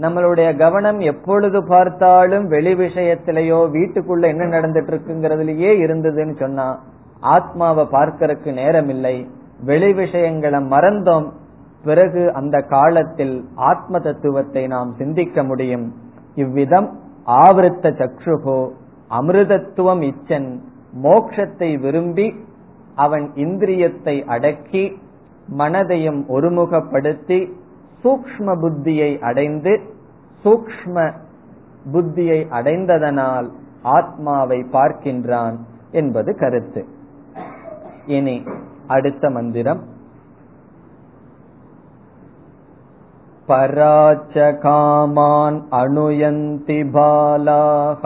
[0.00, 6.66] நம்மளுடைய கவனம் எப்பொழுது பார்த்தாலும் வெளி விஷயத்திலேயோ வீட்டுக்குள்ள என்ன நடந்துட்டு இருக்குங்கிறதுலயே இருந்ததுன்னு சொன்னா
[7.20, 9.16] ஆத்மாவை பார்க்கறதுக்கு நேரம் இல்லை
[9.64, 11.28] வெளி விஷயங்களை மறந்தோம்.
[11.84, 15.86] பிறகு அந்த காலத்தில் ஆத்ம தத்துவத்தை நாம் சிந்திக்க முடியும்.
[16.34, 16.88] இவ்விதம்
[17.26, 18.58] ஆவருத்த சக்ஷுகோ
[19.10, 20.48] அமிர்தத்துவம் இச்சன்
[21.02, 22.26] மோக்ஷத்தை விரும்பி
[22.94, 24.84] அவன் இந்திரியத்தை அடக்கி
[25.58, 27.38] மனதையும் ஒருமுகப்படுத்தி
[28.03, 29.73] சூக்ம புத்தியை அடைந்து
[30.43, 31.05] சூக்ம
[31.93, 33.47] புத்தியை அடைந்ததனால்
[33.89, 35.57] ஆத்மாவை பார்க்கின்றான்
[35.91, 36.83] என்பது கருத்து
[38.07, 38.37] இனி
[38.87, 39.81] அடுத்த மந்திரம்
[43.47, 48.03] पराच कामान् अनुयन्ति बालाः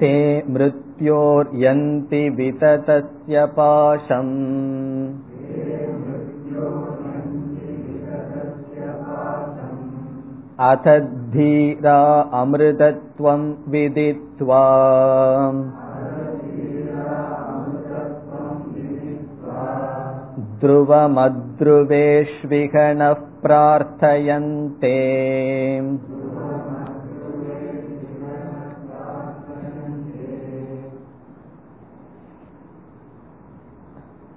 [0.00, 0.14] ते
[0.98, 4.32] मृत्योर्यन्ति विततस्य पाशम्
[10.68, 10.86] अथ
[11.34, 11.98] धीरा
[12.40, 14.62] अमृतत्वं विदित्वा
[20.60, 23.12] ध्रुवमध्रुवेष्विह नः
[23.44, 24.94] प्रार्थयन्ते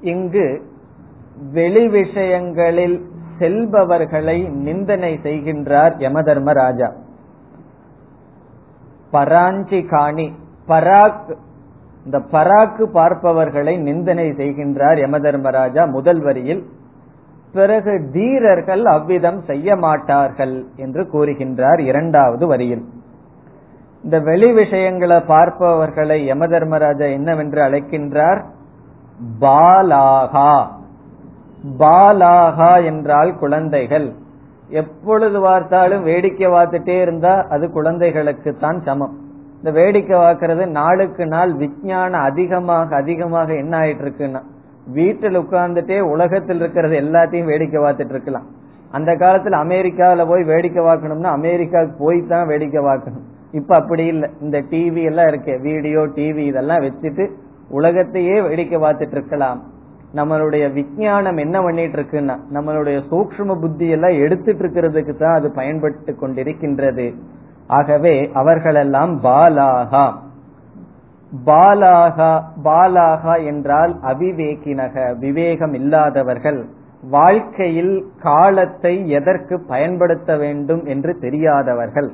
[0.02, 0.62] இங்கு
[1.52, 2.98] வெளி விஷயங்களில்
[3.38, 6.88] செல்பவர்களை நிந்தனை செய்கின்றார் யமதர்மராஜா.
[9.12, 10.32] பராஞ்சி காணி
[10.68, 11.36] பராக்
[12.04, 16.62] இந்த பராக்கு பார்ப்பவர்களை நிந்தனை செய்கின்றார் யமதர்மராஜா முதல் வரியில்.
[17.52, 22.84] பிறகு தீரர்கள் அவ்விதம் செய்ய மாட்டார்கள் என்று கூறுகின்றார் இரண்டாவது வரியில்.
[24.04, 28.42] இந்த வெளி விஷயங்களை பார்ப்பவர்களை யமதர்மராஜா என்னவென்று அழைக்கின்றார்?
[29.42, 30.50] பாலாகா.
[31.80, 34.08] பாலாகா என்றால் குழந்தைகள்.
[34.80, 39.14] எப்பொழுது பார்த்தாலும் வேடிக்கை பார்த்துட்டே இருந்தா அது குழந்தைகளுக்கு தான் சமம்.
[39.58, 44.40] இந்த வேடிக்கை பார்க்கறது நாளுக்கு நாள் விஞ்ஞானம் அதிகமாக அதிகமாக என்ன ஆயிட்டு இருக்குன்னா
[44.98, 48.46] வீட்டில் உட்கார்ந்துட்டே உலகத்தில் இருக்கிறது எல்லாத்தையும் வேடிக்கை பார்த்துட்டு இருக்கலாம்.
[48.96, 53.24] அந்த காலத்துல அமெரிக்காவில போய் வேடிக்கை பார்க்கணும்னா அமெரிக்காவுக்கு போய் தான் வேடிக்கை பார்க்கணும்.
[53.58, 54.28] இப்ப அப்படி இல்லை.
[54.40, 57.24] இந்த டிவி எல்லாம் இருக்கு வீடியோ டிவி இதெல்லாம் வச்சுட்டு
[57.72, 59.60] உலகத்தையே வேடிக்கை பார்த்துட்டு இருக்கலாம்
[60.14, 67.06] நம்மளுடைய விஞ்ஞானம் என்ன பண்ணிட்டு இருக்குன்னா நம்மளுடைய சூக்ஷ்ம புத்தி எல்லாம் எடுத்துட்டு இருக்கிறதுக்கு தான் அது பயன்பட்டு கொண்டிருக்கின்றது.
[67.66, 70.04] ஆகவே அவர்களெல்லாம் பாலாகா.
[71.46, 72.32] பாலாகா
[72.64, 76.60] பாலாகா என்றால் அவிவேகினக விவேகம் இல்லாதவர்கள்.
[77.10, 82.10] வாழ்க்கையில் காலத்தை எதற்கு பயன்படுத்த வேண்டும் என்று தெரியாதவர்கள்.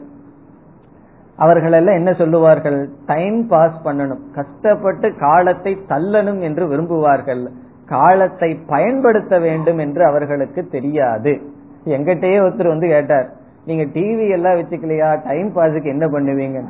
[1.38, 2.88] அவர்களெல்லாம் என்ன சொல்லுவார்கள்?
[3.06, 4.22] டைம் பாஸ் பண்ணணும்.
[4.34, 7.46] கஷ்டப்பட்டு காலத்தை தள்ளணும் என்று விரும்புவார்கள்.
[7.86, 11.40] காலத்தை பயன்படுத்த வேண்டும் என்று அவர்களுக்கு தெரியாது.
[11.84, 13.28] எங்கிட்டயே ஒருத்தர் வந்து கேட்டார்
[13.64, 15.28] நீங்க டிவி எல்லாம் வச்சுக்கலையா?
[15.28, 16.64] டைம் பாஸுக்கு என்ன பண்ணுவீங்க?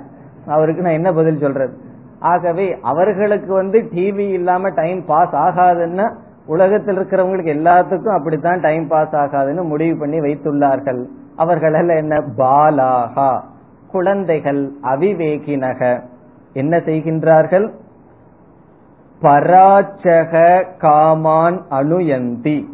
[0.47, 1.77] அவருக்கு நான் என்ன பதில் சொல்றது?
[2.21, 6.13] ஆகவே அவர்களுக்கு வந்து டிவி இல்லாம டைம் பாஸ் ஆகாதுன்னா
[6.47, 11.05] உலகத்தில் இருக்கிறவங்களுக்கு எல்லாத்துக்கும் அப்படித்தான் டைம் பாஸ் ஆகாதுன்னு முடிவு பண்ணி வைத்துள்ளார்கள்.
[11.37, 12.25] அவர்களெல்லாம் என்ன?
[12.37, 13.41] பாலாகா.
[13.91, 16.03] குழந்தைகள் அவிவேகினக.
[16.53, 17.71] என்ன செய்கின்றார்கள்?
[19.23, 22.65] பராச்சக காமான் அணுயந்தி.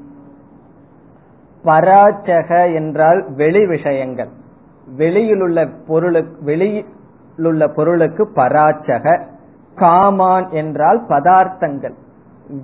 [1.64, 4.28] பராச்சக என்றால் வெளி விஷயங்கள்.
[4.96, 9.22] வெளியிலுள்ள பொருளுக்கு வெளியிலுள்ள பொருளுக்கு பராச்சக.
[9.74, 11.94] காமான் என்றால் பதார்த்தங்கள்.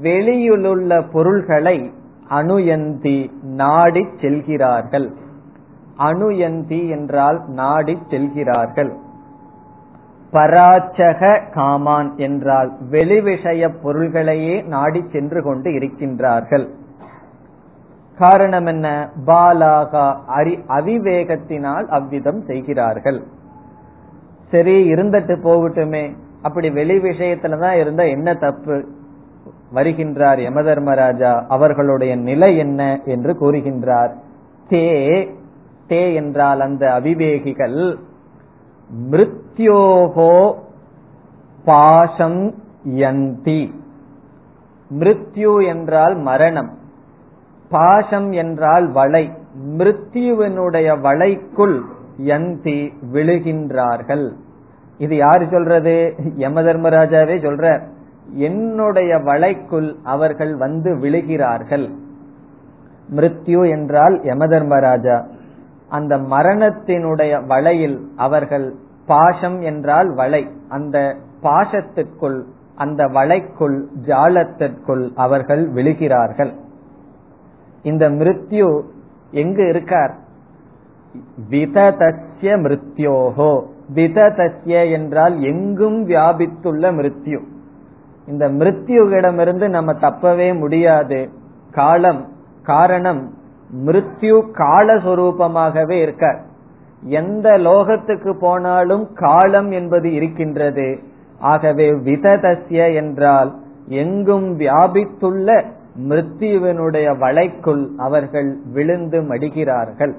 [0.00, 1.92] வெளியிலுள்ள பொருள்களை
[2.30, 5.12] அணுயந்தி நாடி செல்கிறார்கள்.
[6.00, 8.92] அணுயந்தி என்றால் நாடி செல்கிறார்கள்.
[10.32, 16.68] பராச்சக காமான் என்றால் வெளி விஷய பொருள்களையே நாடி சென்று கொண்டு இருக்கின்றார்கள்.
[18.18, 23.22] காரணம் என்ன பாலாகா அரி அவிவேகத்தினால் அவ்விதம் செய்கிறார்கள்.
[24.50, 26.16] சரி இருந்துட்டு போகட்டுமே.
[26.42, 28.84] அப்படி வெளி விஷயத்துலதான் இருந்தா என்ன தப்பு?
[29.74, 33.00] வருகின்றார் யமதர்மராஜா அவர்களுடைய நிலை என்ன?
[33.04, 34.12] என்று கூறுகின்றார்.
[34.68, 34.84] தே
[35.90, 37.80] தே என்றால் அந்த அவிவேகிகள்
[39.10, 40.34] மிருத்யோகோ
[41.64, 42.42] பாசம்
[43.02, 43.62] யந்தி.
[44.90, 46.70] மிருத்யு என்றால் மரணம்
[47.70, 49.24] பாசம் என்றால் வலை.
[49.78, 51.76] மிருத்யுவினுடைய வலைக்குள்
[52.30, 52.78] யந்தி
[53.12, 54.26] விழுகின்றார்கள்.
[54.98, 55.94] இது யாரு சொல்றது?
[56.36, 57.66] யம தர்மராஜாவே சொல்ற
[58.48, 61.86] என்னுடைய வலைக்குள் அவர்கள் வந்து விழுகிறார்கள்.
[63.16, 65.16] மிருத்யு என்றால் யம தர்மராஜா.
[65.90, 68.74] அந்த மரணத்தினுடைய வலையில் அவர்கள்
[69.06, 70.50] பாசம் என்றால் வலை.
[70.68, 72.42] அந்த பாசத்திற்குள்
[72.74, 76.52] அந்த வலைக்குள் ஜாலத்திற்குள் அவர்கள் விழுகிறார்கள்.
[77.82, 78.82] இந்த மிருத்யு
[79.30, 80.14] எங்கு இருக்கார்?
[81.50, 83.62] விததஸ்ய மிருத்யோகோ.
[83.94, 87.40] விததஸ்ய என்றால் எங்கும் வியாபித்துள்ள மிருத்யு.
[88.26, 91.30] இந்த மிருத்யுவிடமிருந்து நம்ம தப்பவே முடியாது.
[91.70, 92.28] காலம்
[92.62, 93.34] காரணம்
[93.86, 96.40] மிருத்யு காலஸ்வரூபமாகவே இருக்க
[97.04, 100.98] எந்த லோகத்துக்கு போனாலும் காலம் என்பது இருக்கின்றது.
[101.38, 103.54] ஆகவே விததசிய என்றால்
[103.88, 105.64] எங்கும் வியாபித்துள்ள
[106.08, 110.14] மிருத்யுவினுடைய வலைக்குள் அவர்கள் விழுந்து மடிகிறார்கள்.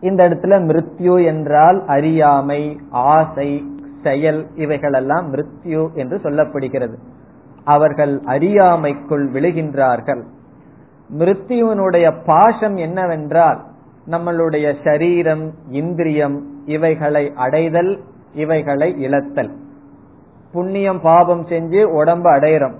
[0.00, 3.64] இந்த இடத்துல மிருத்யு என்றால் அறியாமை ஆசை
[4.02, 6.96] செயல் இவைகளெல்லாம் மிருத்யு என்று சொல்லப்படுகிறது.
[7.64, 10.22] அவர்கள் அறியாமைக்குள் விழுகின்றார்கள்.
[11.10, 13.60] மிருத்யுவனுடைய பாசம் என்னவென்றால்
[14.10, 16.36] நம்மளுடைய சரீரம் இந்திரியம்
[16.66, 18.00] இவைகளை அடைதல்
[18.34, 19.50] இவைகளை இழத்தல்.
[20.52, 22.74] புண்ணியம் பாபம் செஞ்சு உடம்பு அடையிறோம்.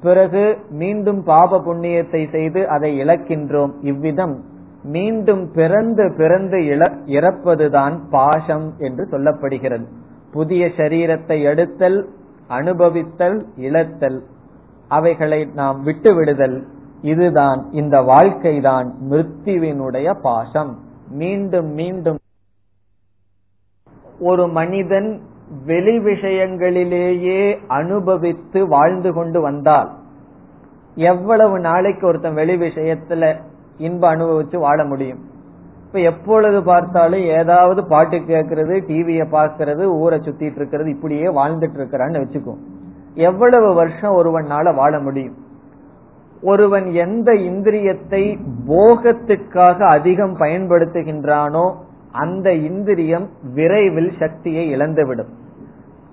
[0.00, 3.72] பிறகு மீண்டும் பாப புண்ணியத்தை செய்து அதை இழக்கின்றோம்.
[3.80, 4.44] இவ்விதம்
[4.82, 6.58] மீண்டும் பிறந்து பிறந்து
[7.06, 9.86] இறப்பதுதான் பாசம் என்று சொல்லப்படுகிறது.
[10.32, 12.08] புதிய சரீரத்தை எடுத்தல்
[12.50, 14.18] அனுபவித்தல் இழத்தல்.
[14.88, 16.66] அவைகளை நாம் விட்டு விடுதல்.
[17.00, 20.78] இதுதான் இந்த வாழ்க்கைதான் மிருத்யுவினுடைய பாசம்.
[21.10, 22.18] மீண்டும் மீண்டும்
[24.20, 25.20] ஒரு மனிதன்
[25.64, 29.92] வெளி விஷயங்களிலேயே அனுபவித்து வாழ்ந்து கொண்டு வந்தால்
[30.94, 33.40] எவ்வளவு நாளைக்கு ஒருத்தன் வெளி விஷயத்துல
[33.78, 35.18] இன்ப அனுபவிச்சு வாழ முடியும்?
[35.86, 42.54] இப்ப எப்பொழுது பார்த்தாலும் ஏதாவது பாட்டு கேட்கறது டிவிய பாக்குறது ஊரை சுத்திட்டு இருக்கிறது இப்படியே வாழ்ந்துட்டு இருக்கிறான்னு வச்சுக்கோ.
[43.14, 45.46] எவ்வளவு வருஷம் ஒருவனால வாழ முடியும்?
[46.42, 51.74] ஒருவன் எந்த இந்திரியத்தை போகத்துக்காக அதிகம் பயன்படுத்துகின்றானோ
[52.12, 55.32] அந்த இந்திரியம் விரைவில் சக்தியை இழந்துவிடும்.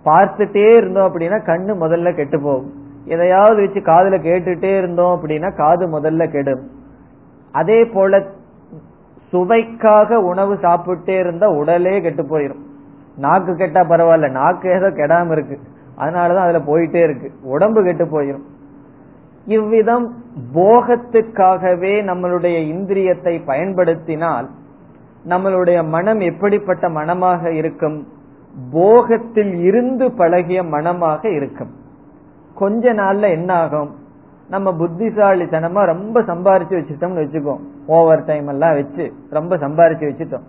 [0.06, 2.72] பார்த்துட்டே இருந்தோம் அப்படின்னா கண்ணு முதல்ல கெட்டு போகும்.
[3.06, 6.64] எதையாவது வச்சு காதுல கேட்டுட்டே இருந்தோம் அப்படின்னா காது முதல்ல கெடும்.
[7.52, 8.24] அதே போல
[9.30, 12.64] சுவைக்காக உணவு சாப்பிட்டே இருந்தா உடலே கெட்டு போயிடும்
[13.18, 15.60] நாக்கு கெட்டா பரவாயில்ல நாக்கு ஏதோ கெடாம இருக்கு.
[15.98, 17.32] அதனாலதான் அதுல போயிட்டே இருக்கு.
[17.44, 18.46] உடம்பு கெட்டு போயிடும்
[19.46, 20.14] இவ்விதம்
[20.54, 24.50] போகத்துக்காகவே நம்மளுடைய இந்திரியத்தை பயன்படுத்தினால்
[25.30, 28.08] நம்மளுடைய மனம் எப்படிப்பட்ட மனமாக இருக்கும்?
[28.74, 31.72] போகத்தில் இருந்து பழகிய மனமாக இருக்கும்.
[32.56, 33.96] கொஞ்ச நாள்ல என்ன ஆகும்
[34.50, 37.56] நம்ம புத்திசாலித்தனமா ரொம்ப சம்பாரிச்சு வச்சுட்டோம்னு வச்சுக்கோ
[37.88, 40.46] ஓவர் டைம் எல்லாம் வச்சு ரொம்ப சம்பாரிச்சு வச்சுட்டோம்.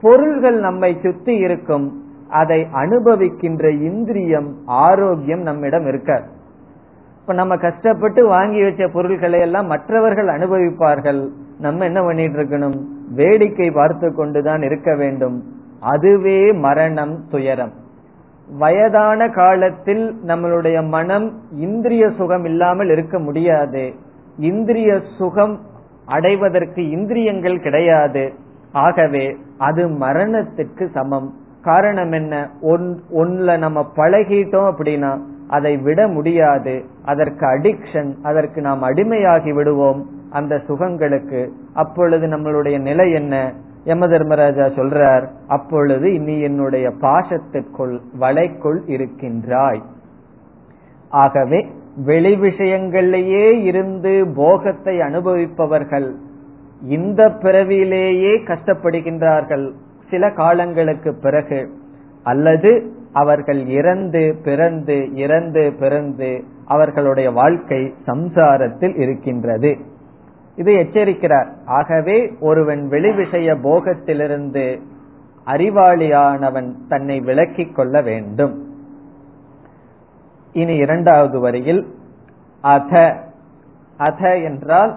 [0.00, 2.04] பொருள்கள் நம்மை சுத்தி இருக்கும்.
[2.28, 6.40] அதை அனுபவிக்கின்ற இந்திரியம் ஆரோக்கியம் நம்மிடம் இருக்காது.
[7.22, 11.28] இப்ப நம்ம கஷ்டப்பட்டு வாங்கி வச்ச பொருள்களை எல்லாம் மற்றவர்கள் அனுபவிப்பார்கள்.
[11.58, 12.80] நம்ம என்ன பண்ணிட்டு இருக்கணும்
[13.14, 15.42] வேடிக்கை பார்த்து கொண்டுதான் இருக்க வேண்டும்.
[15.80, 17.72] அதுவே மரணம் துயரம்.
[18.58, 23.94] வயதான காலத்தில் நம்மளுடைய மனம் இந்திரிய சுகம் இல்லாமல் இருக்க முடியாது.
[24.38, 25.60] இந்திரிய சுகம்
[26.06, 28.32] அடைவதற்கு இந்திரியங்கள் கிடையாது.
[28.72, 31.34] ஆகவே அது மரணத்திற்கு சமம்.
[31.62, 32.50] காரணம் என்ன?
[32.62, 35.18] ஒன்ல நம்ம பழகிட்டோம் அப்படின்னா
[35.52, 36.74] அதை விட முடியாது.
[37.04, 40.06] அதற்கு அடிக்ஷன் அதற்கு நாம் அடிமையாகி விடுவோம்.
[40.30, 43.52] அந்த சுகங்களுக்கு அப்பொழுது நம்மளுடைய நிலை என்ன?
[43.84, 49.82] யம தர்மராஜா சொல்றார் அப்பொழுது நீ என்னுடைய பாசத்துக்குள் வலைக்குள் இருக்கின்றாய்.
[51.08, 56.08] ஆகவே வெளி விஷயங்களிலேயே இருந்து போகத்தை அனுபவிப்பவர்கள்
[56.82, 59.72] இந்த பிறவியிலேயே கஷ்டப்படுகின்றார்கள்.
[60.10, 61.70] சில காலங்களுக்கு பிறகு.
[62.22, 69.76] அல்லது அவர்கள் இறந்து பிறந்து இறந்து பிறந்து அவர்களுடைய வாழ்க்கை சம்சாரத்தில் இருக்கின்றது.
[70.56, 71.48] இது எச்சரிக்கிறார்.
[71.66, 74.80] ஆகவே ஒருவன் வெளி விஷய போகத்திலிருந்து
[75.46, 78.54] அறிவாளியானவன் தன்னை விலக்கிக் கொள்ள வேண்டும்.
[80.52, 81.94] இனி இரண்டாவது வரியில்
[82.60, 83.14] அத
[83.96, 84.92] அத என்றால்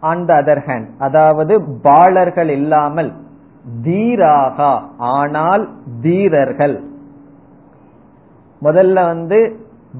[0.00, 3.10] ஆன் த அதர் ஹேண்ட் அதாவது பாலர்கள் இல்லாமல்
[3.82, 5.64] தீராகா ஆனால்
[6.02, 6.76] தீரர்கள்.
[8.62, 9.56] முதல்ல வந்து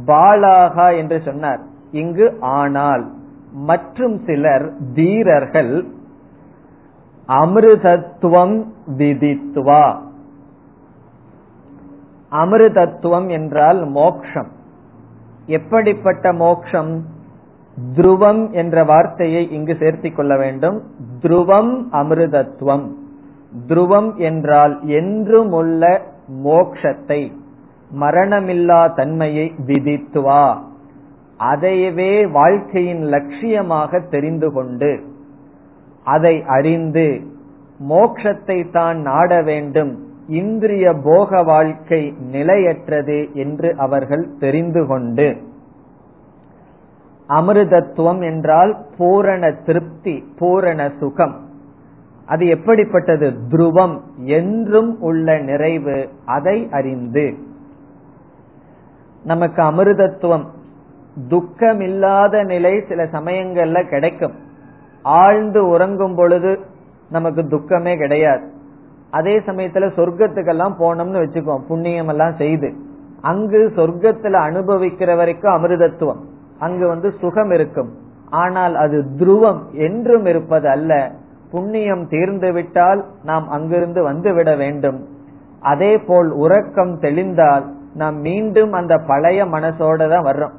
[0.07, 1.61] பாலாகா என்று சொன்னார்.
[1.93, 3.13] இங்கு ஆனால்
[3.53, 5.85] மற்றும் சிலர் தீரர்கள்
[7.29, 8.65] அமிர்தத்துவம்
[8.99, 10.01] விதித்துவா.
[12.33, 14.49] அமிர்தத்துவம் என்றால் மோக்ஷம்.
[15.47, 17.05] எப்படிப்பட்ட மோக்ஷம்?
[17.95, 20.83] துருவம் என்ற வார்த்தையை இங்கு சேர்த்திக் கொள்ள வேண்டும்.
[21.23, 22.91] துருவம் அமிர்தத்துவம்.
[23.67, 26.01] துருவம் என்றால் என்றுமுள்ள
[26.45, 27.33] மோக்ஷத்தை.
[27.99, 30.57] மரணமில்லா தன்மையை விதித்துவா.
[31.39, 35.03] அதையவே வாழ்க்கையின் லட்சியமாக தெரிந்து கொண்டு
[36.05, 37.21] அதை அறிந்து
[37.89, 40.09] மோக்ஷத்தை தான் நாட வேண்டும்.
[40.29, 45.37] இந்திரிய போக வாழ்க்கை நிலையற்றது என்று அவர்கள் தெரிந்து கொண்டு.
[47.29, 51.49] அமிர்தத்துவம் என்றால் பூரண திருப்தி பூரண சுகம்.
[52.27, 53.35] அது எப்படிப்பட்டது?
[53.51, 57.49] துருவம் என்றும் உள்ள நிறைவு அதை அறிந்து.
[59.25, 60.47] நமக்கு அமிர்தத்துவம்
[61.29, 64.33] துக்கமில்லாத நிலை சில சமயங்கள்ல கிடைக்கும்.
[65.03, 66.59] ஆழ்ந்து உறங்கும் பொழுது
[67.11, 68.49] நமக்கு துக்கமே கிடையாது.
[69.11, 72.75] அதே சமயத்துல சொர்க்கத்துக்கெல்லாம் போனோம்னு வச்சுக்கோ புண்ணியம் எல்லாம் செய்து.
[73.21, 76.21] அங்கு சொர்க்கத்துல அனுபவிக்கிற வரைக்கும் அமிர்தத்துவம்.
[76.59, 77.91] அங்கு வந்து சுகம் இருக்கும்.
[78.31, 81.13] ஆனால் அது துருவம் என்றும் இருப்பது அல்ல.
[81.51, 85.07] புண்ணியம் தீர்ந்து விட்டால் நாம் அங்கிருந்து வந்து விட வேண்டும்.
[85.61, 90.55] அதே போல் உறக்கம் தெளிந்தால் நாம் மீண்டும் அந்த பழைய மனசோட தான் வர்றோம்.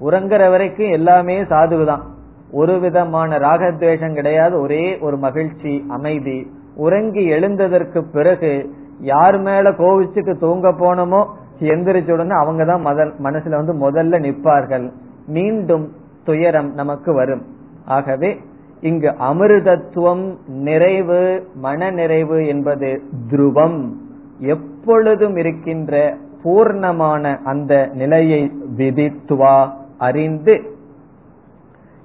[0.00, 2.02] உறங்குற வரைக்கும் எல்லாமே சாதுதான்
[2.50, 6.50] ஒரு விதமான ராகத்வேஷம் கிடையாது ஒரே ஒரு மகிழ்ச்சி அமைதி.
[6.76, 8.70] உறங்கி எழுந்ததற்கு பிறகு
[9.00, 11.26] யார் மேல கோவிச்சுக்கு தூங்க போனோமோ
[11.60, 12.86] எந்திரிச்ச உடனே அவங்க தான்
[13.18, 14.92] மனசுல வந்து முதல்ல நிற்பார்கள்.
[15.26, 15.92] மீண்டும்
[16.24, 17.42] துயரம் நமக்கு வரும்.
[17.84, 18.40] ஆகவே
[18.80, 23.92] இங்கு அமிர்தத்துவம் நிறைவு மன நிறைவு என்பது துருவம்.
[24.38, 26.16] எப்பொழுதும் இருக்கின்ற
[26.46, 29.58] பூர்ணமான அந்த நிலையை விதித்துவா
[29.98, 30.56] அறிந்து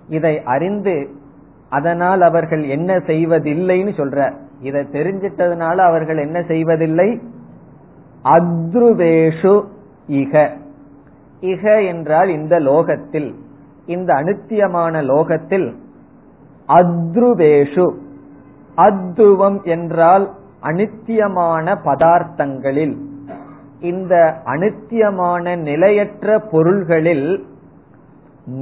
[0.10, 0.96] இதை அறிந்து
[1.70, 4.34] அதனால் அவர்கள் என்ன செய்வதில்லைன்னு சொல்ற.
[4.62, 7.22] இதை தெரிஞ்சிட்டதுனால அவர்கள் என்ன செய்வதில்லை?
[8.24, 9.64] அத்ருவேஷு
[10.08, 10.50] இக
[11.42, 13.30] இக என்றால் இந்த லோகத்தில்
[13.86, 15.76] இந்த அனுத்தியமான லோகத்தில்
[16.68, 17.88] அத்ருவேஷு
[18.78, 20.26] அத்ருவம் என்றால்
[20.62, 22.96] அனித்தியமான பதார்த்தங்களில்.
[23.82, 27.46] இந்த அனித்தியமான நிலையற்ற பொருள்களில்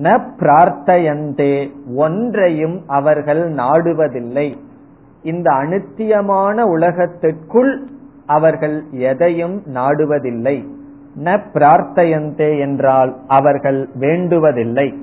[0.02, 4.58] ந பிரார்த்தையந்தே ஒன்றையும் அவர்கள் நாடுவதில்லை.
[5.24, 7.88] இந்த அனித்தியமான உலகத்திற்குள்
[8.26, 10.68] அவர்கள் எதையும் நாடுவதில்லை.
[11.24, 14.94] ந பிரார்த்தையந்தே என்றால் அவர்கள் வேண்டுவதில்லை.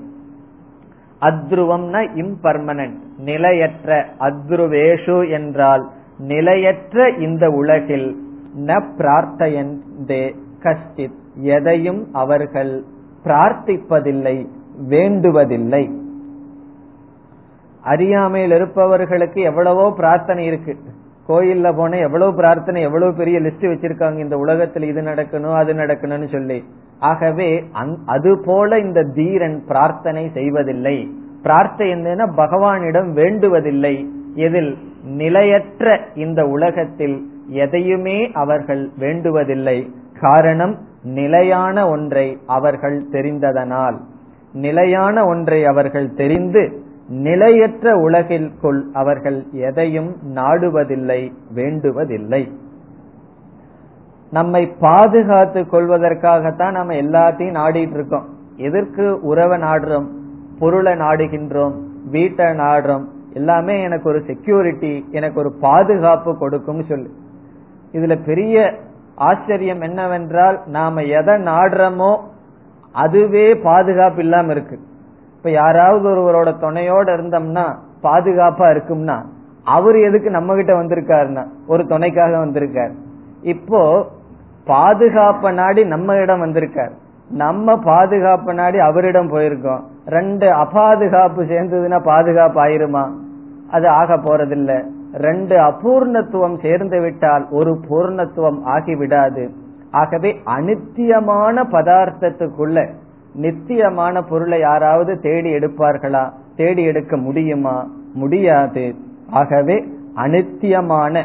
[1.20, 8.24] அத்ருவம்னா இம்பர்மனன்ட் நிலையற்ற அத்ருவேஷு என்றால் நிலையற்ற இந்த உலகில்
[8.64, 11.16] ந பிரார்த்தையந்தே கஷ்டித்.
[11.34, 12.82] எதையும் அவர்கள்
[13.24, 14.46] பிரார்த்திப்பதில்லை
[14.88, 15.84] வேண்டுவதில்லை.
[17.82, 20.76] அறியாமையில் இருப்பவர்களுக்கு எவ்வளவோ பிரார்த்தனை இருக்கு.
[21.28, 26.64] கோயில்ல போன எவ்வளவு பிரார்த்தனை எவ்வளவு பெரிய லிஸ்ட் வச்சிருக்காங்க இந்த உலகத்தில் இது நடக்கணும் அது நடக்கணும்னு சொல்லி.
[26.98, 27.64] ஆகவே
[28.06, 30.96] அது போல இந்த தீரன் பிரார்த்தனை செய்வதில்லை.
[31.42, 33.94] பிரார்த்தனை என்னன்னா பகவானிடம் வேண்டுவதில்லை.
[34.34, 34.78] எதில்?
[35.02, 39.90] நிலையற்ற இந்த உலகத்தில் எதையுமே அவர்கள் வேண்டுவதில்லை.
[40.20, 43.96] காரணம் நிலையான ஒன்றை அவர்கள் தெரிந்ததனால்.
[44.52, 52.52] நிலையான ஒன்றை அவர்கள் தெரிந்து நிலையற்ற உலகிற்குள் அவர்கள் எதையும் நாடுவதில்லை வேண்டுவதில்லை.
[54.30, 58.24] நம்மை பாதுகாத்து கொள்வதற்காகத்தான் நம்ம எல்லாத்தையும் நாடிட்டு இருக்கோம்
[58.56, 60.06] எதற்கு உறவை நாடுறோம்
[60.58, 61.72] பொருளை நாடுகின்றோம்
[62.10, 67.10] வீட்டை நாடுறோம் எல்லாமே எனக்கு ஒரு செக்யூரிட்டி எனக்கு ஒரு பாதுகாப்பு கொடுக்கும் சொல்லு.
[67.96, 68.74] இதுல பெரிய
[69.14, 72.12] ஆச்சரியம் என்னவென்றால் நாம எதை நாடுறோமோ
[72.92, 74.78] அதுவே பாதுகாப்பு இல்லாம இருக்கு.
[75.36, 77.64] இப்ப யாராவது ஒருவரோட துணையோட இருந்தோம்னா
[78.02, 79.16] பாதுகாப்பா இருக்கும்னா
[79.64, 82.92] அவர் எதுக்கு நம்ம கிட்ட வந்திருக்காருன்னா ஒரு துணைக்காக வந்திருக்கார்.
[83.42, 84.06] இப்போ
[84.66, 86.92] பாதுகாப்ப நாடி நம்ம இடம் வந்திருக்கார்.
[87.30, 89.82] நம்ம பாதுகாப்பு நாடி அவரிடம் போயிருக்கோம்.
[90.06, 93.04] ரெண்டு அபாதுகாப்பு சேர்ந்ததுன்னா பாதுகாப்பு ஆயிருமா?
[93.70, 94.78] அது ஆக போறதில்லை.
[95.16, 99.50] ரெண்டு அபூர்ணத்துவம் சேர்ந்து விட்டால் ஒரு பூர்ணத்துவம் ஆகிவிடாது.
[99.90, 102.88] ஆகவே அனித்தியமான பதார்த்தத்துக்குள்ள
[103.34, 106.32] நித்தியமான பொருளை யாராவது தேடி எடுப்பார்களா?
[106.56, 107.86] தேடி எடுக்க முடியுமா?
[108.14, 108.94] முடியாது.
[109.30, 111.24] ஆகவே அனித்தியமான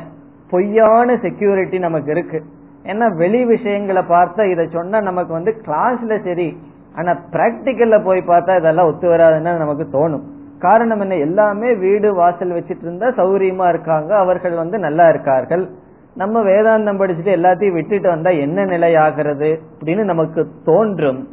[0.49, 2.43] பொய்யான செக்யூரிட்டி நமக்கு இருக்கு.
[2.83, 6.57] ஏன்னா வெளி விஷயங்களை பார்த்தா இதை சொன்னா நமக்கு வந்து கிளாஸ்ல சரி
[6.95, 10.23] ஆனா பிராக்டிக்கல்ல போய் பார்த்தா இதெல்லாம் ஒத்து வராதுன்னு நமக்கு தோணும்.
[10.61, 11.15] காரணம் என்ன?
[11.15, 14.15] எல்லாமே வீடு வாசல் வச்சிட்டு இருந்தா சௌரியமா இருக்காங்க.
[14.17, 15.69] அவர்கள் வந்து நல்லா இருக்கார்கள்.
[16.15, 21.27] நம்ம வேதாந்தம் படிச்சுட்டு எல்லாத்தையும் விட்டுட்டு வந்தா என்ன நிலை ஆகிறது அப்படின்னு நமக்கு தோன்றும்.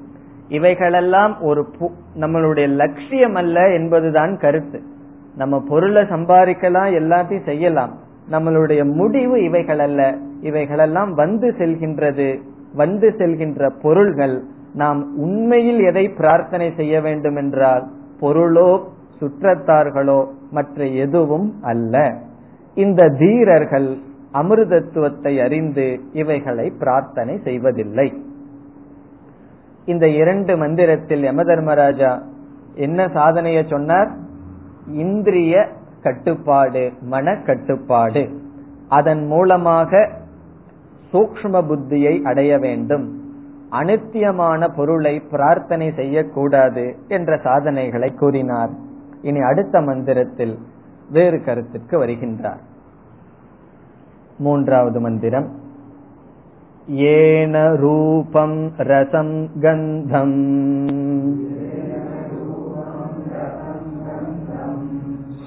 [0.49, 1.67] இவைகளெல்லாம் ஒரு
[2.21, 4.83] நம்மளுடைய லட்சியம் அல்ல என்பதுதான் கருத்து.
[5.37, 7.99] நம்ம பொருளை சம்பாதிக்கலாம் எல்லாத்தையும் செய்யலாம்.
[8.31, 10.15] நம்மளுடைய முடிவு இவைகள் அல்ல.
[10.41, 12.41] இவைகளெல்லாம் வந்து செல்கின்றது.
[12.75, 14.43] வந்து செல்கின்ற பொருள்கள்.
[14.75, 17.87] நாம் உண்மையில் எதை பிரார்த்தனை செய்ய வேண்டும் என்றால்
[18.21, 22.15] பொருளோ சுற்றத்தார்களோ மற்ற எதுவும் அல்ல.
[22.75, 23.97] இந்த தீரர்கள்
[24.33, 28.23] அமிர்தத்துவத்தை அறிந்து இவைகளை பிரார்த்தனை செய்வதில்லை.
[29.85, 32.23] இந்த இரண்டு மந்திரத்தில் யம தர்மராஜா
[32.75, 34.11] என்ன சாதனைய சொன்னார்?
[34.89, 35.69] இந்திரிய
[36.03, 38.29] கட்டுப்பாடு மன கட்டுப்பாடு
[38.89, 40.11] அதன் மூலமாக
[41.13, 43.07] சூக்ம புத்தியை அடைய வேண்டும்.
[43.71, 48.71] அனித்தியமான பொருளை பிரார்த்தனை செய்யக்கூடாது என்ற சாதனைகளை கூறினார்.
[49.22, 50.56] இனி அடுத்த மந்திரத்தில்
[51.10, 52.64] வேறு கருத்திற்கு வருகின்றார்
[54.38, 55.50] மூன்றாவது மந்திரம்
[57.14, 58.60] ஏன ரூபம்
[58.92, 60.40] ரசம் கந்தம்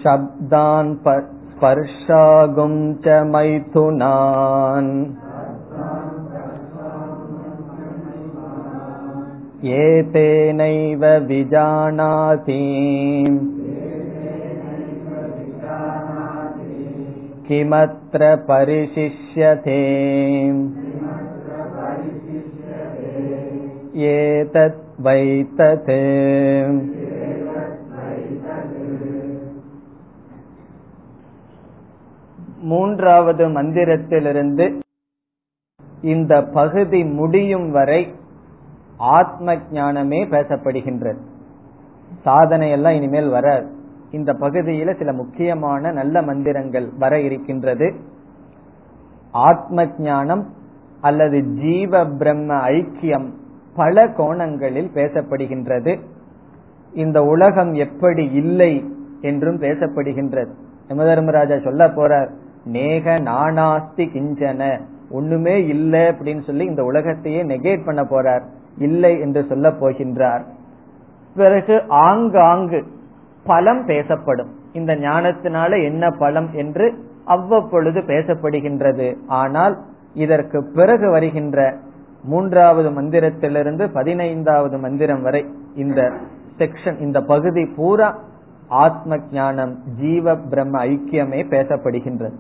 [0.01, 4.91] शब्दान् स्पर्शागुं च मैथुनान्
[9.77, 12.61] एतेनैव विजानाति
[17.51, 19.81] किमत्र परिशिष्यते
[24.09, 25.93] एतत् वैतत्
[32.69, 34.67] மூன்றாவது மந்திரத்திலிருந்து
[36.05, 38.01] இந்த பகுதி முடியும் வரை
[39.17, 41.21] ஆத்ம ஞானமே பேசப்படுகின்றது
[42.25, 43.47] சாதனை எல்லாம் இனிமேல் வர
[44.12, 47.94] இந்த பகுதியில சில முக்கியமான நல்ல மந்திரங்கள் வர இருக்கின்றது.
[49.32, 50.48] ஆத்ம ஞானம்
[51.02, 53.28] அல்லது ஜீவ பிரம்ம ஐக்கியம்
[53.76, 56.00] பல கோணங்களில் பேசப்படுகின்றது.
[56.94, 58.86] இந்த உலகம் எப்படி இல்லை
[59.22, 60.50] என்றும் பேசப்படுகின்றது.
[60.88, 62.30] யமதர்மராஜா சொல்ல போறார்
[62.66, 64.80] நேக நானாஸ்தி கிஞ்சன
[65.12, 68.44] ஒண்ணுமே இல்லை அப்படின்னு சொல்லி இந்த உலகத்தையே நெகேட் பண்ண போறார்.
[68.78, 70.44] இல்லை என்று சொல்ல போகின்றார்.
[71.36, 72.86] பிறகு ஆங்காங்கு
[73.44, 74.52] பலம் பேசப்படும்.
[74.74, 79.16] இந்த ஞானத்தினால என்ன பலம் என்று அவ்வப்பொழுது பேசப்படுகின்றது.
[79.28, 79.78] ஆனால்
[80.14, 81.78] இதற்கு பிறகு வருகின்ற
[82.24, 86.12] மூன்றாவது மந்திரத்திலிருந்து பதினைந்தாவது மந்திரம் வரை இந்த
[86.58, 88.20] செக்ஷன் இந்த பகுதி பூரா
[88.68, 92.36] ஆத்ம ஞானம் ஜீவ பிரம்ம ஐக்கியமே பேசப்படுகின்றது.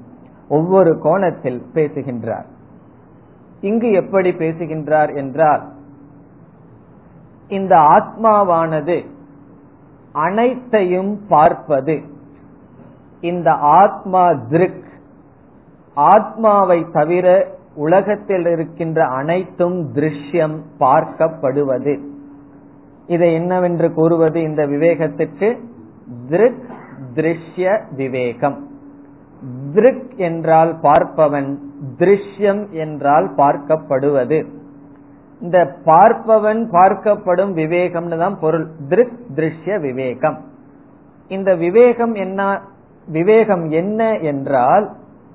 [0.47, 2.45] ஒவ்வொரு கோணத்தில் பேசுகின்றார்.
[3.62, 5.64] இங்கு எப்படி பேசுகின்றார் என்றால்
[7.47, 9.06] இந்த ஆத்மாவானது
[10.12, 12.01] அனைத்தையும் பார்ப்பது.
[13.22, 14.84] இந்த ஆத்மா திருக்.
[15.93, 21.99] ஆத்மாவை தவிர உலகத்தில் இருக்கின்ற அனைத்தும் திருஷ்யம் பார்க்கப்படுவது.
[23.07, 24.41] இதை என்னவென்று கூறுவது?
[24.41, 25.59] இந்த விவேகத்திற்கு
[26.30, 26.64] திருக்
[27.14, 28.68] திருஷ்ய விவேகம்.
[29.74, 31.57] திருக் என்றால் பார்ப்பவன்
[31.97, 34.47] திருஷ்யம் என்றால் பார்க்கப்படுவது.
[35.42, 38.66] இந்த பார்ப்பவன் பார்க்கப்படும் விவேகம்னு தான் பொருள்.
[38.89, 40.38] திருக் திருஷ்ய விவேகம்.
[41.32, 42.42] இந்த விவேகம் என்ன
[43.08, 44.86] விவேகம் என்ன என்றால்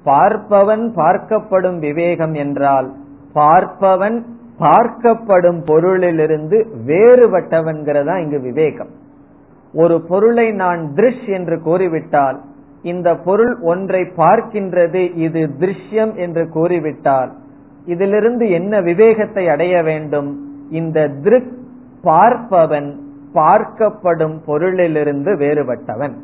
[0.04, 2.88] பார்ப்பவன் பார்க்கப்படும் விவேகம் என்றால்
[3.34, 4.18] பார்ப்பவன்
[4.58, 8.92] பார்க்கப்படும் பொருளிலிருந்து வேறுபட்டவன்கிறதா இங்கு விவேகம்.
[9.74, 12.38] ஒரு பொருளை நான் திருஷ் என்று கூறிவிட்டால்
[12.82, 17.30] இந்த பொருள் ஒன்றை பார்க்கின்றது இது திருஷ்யம் என்று கூறிவிட்டால்
[17.86, 20.30] இதிலிருந்து என்ன விவேகத்தை அடைய வேண்டும்?
[20.70, 21.52] இந்த திருக்
[22.02, 22.88] பார்ப்பவன்
[23.34, 26.14] பார்க்கப்படும் பொருளிலிருந்து வேறுபட்டவன்.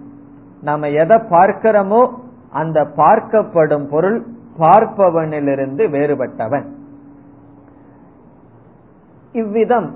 [0.63, 2.03] நாம எதை பார்க்கிறோமோ
[2.51, 4.19] அந்த பார்க்கப்படும் பொருள்
[4.59, 6.67] பார்ப்பவனிலிருந்து வேறுபட்டவன்.
[9.33, 9.89] இவ்விதம்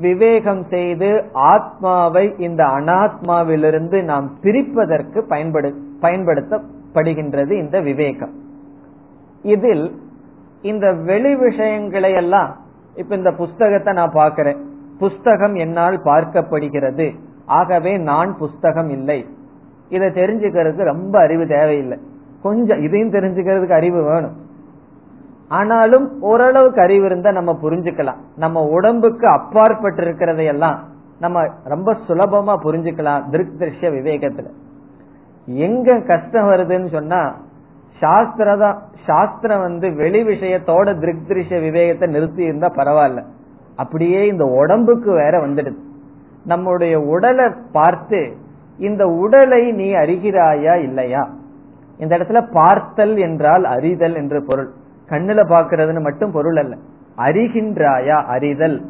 [0.00, 5.68] விவேகம் செய்து ஆத்மாவை இந்த அனாத்மாவிலிருந்து நாம் பிரிப்பதற்கு பயன்படு
[6.02, 8.34] பயன்படுத்தப்படுகின்றது இந்த விவேகம்.
[9.42, 9.86] இதில்
[10.62, 12.56] இந்த வெளி விஷயங்களை எல்லாம்
[12.94, 14.56] இப்ப இந்த புஸ்தகத்தை நான் பார்க்கிறேன்.
[14.98, 17.14] புஸ்தகம் என்னால் பார்க்கப்படுகிறது.
[17.46, 19.26] ஆகவே நான் புஸ்தகம் இல்லை.
[19.88, 21.98] இதை தெரிஞ்சுக்கிறதுக்கு ரொம்ப அறிவு தேவையில்லை.
[22.42, 24.36] கொஞ்சம் இதையும் தெரிஞ்சுக்கிறதுக்கு அறிவு வேணும்.
[25.48, 28.18] ஆனாலும் ஓரளவுக்கு அறிவு இருந்தா நம்ம புரிஞ்சுக்கலாம்.
[28.36, 30.76] நம்ம உடம்புக்கு அப்பாற்பட்டு இருக்கிறதையெல்லாம்
[31.20, 34.46] நம்ம ரொம்ப சுலபமா புரிஞ்சுக்கலாம் திருக் திருஷ்ய விவேகத்துல.
[35.46, 37.36] எங்க கஷ்டம் வருதுன்னு சொன்னா
[38.00, 43.24] சாஸ்திரதான் சாஸ்திரம் வந்து வெளி விஷயத்தோட திருக் திருஷ்ய விவேகத்தை நிறுத்தி இருந்தா பரவாயில்ல.
[43.76, 45.76] அப்படியே இந்த உடம்புக்கு வேற வந்துடுது.
[46.44, 48.36] நம்முடைய உடலை பார்த்து
[48.78, 51.30] இந்த உடலை நீ அறிகிறாயா இல்லையா?
[51.98, 54.70] இந்த இடத்துல பார்த்தல் என்றால் அறிதல் என்று பொருள்.
[55.08, 56.76] கண்ணுல பாக்குறதுன்னு மட்டும் பொருள் அல்ல.
[57.16, 58.86] அறிகின்றாயா அறிதல்.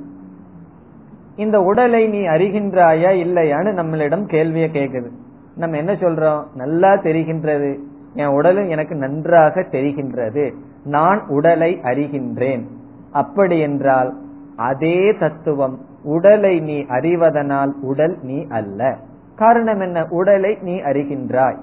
[1.37, 5.11] இந்த உடலை நீ அறிகின்றாயா இல்லையான்னு நம்மளிடம் கேள்வியை கேட்குது.
[5.57, 6.43] நம்ம என்ன சொல்றோம்?
[6.55, 7.79] நல்லா தெரிகின்றது.
[8.19, 10.55] என் உடலும் எனக்கு நன்றாக தெரிகின்றது.
[10.85, 12.67] நான் உடலை அறிகின்றேன்.
[13.13, 14.15] அப்படி என்றால்
[14.57, 18.97] அதே தத்துவம் உடலை நீ அறிவதனால் உடல் நீ அல்ல.
[19.37, 20.07] காரணம் என்ன?
[20.11, 21.59] உடலை நீ அறிகின்றாய்.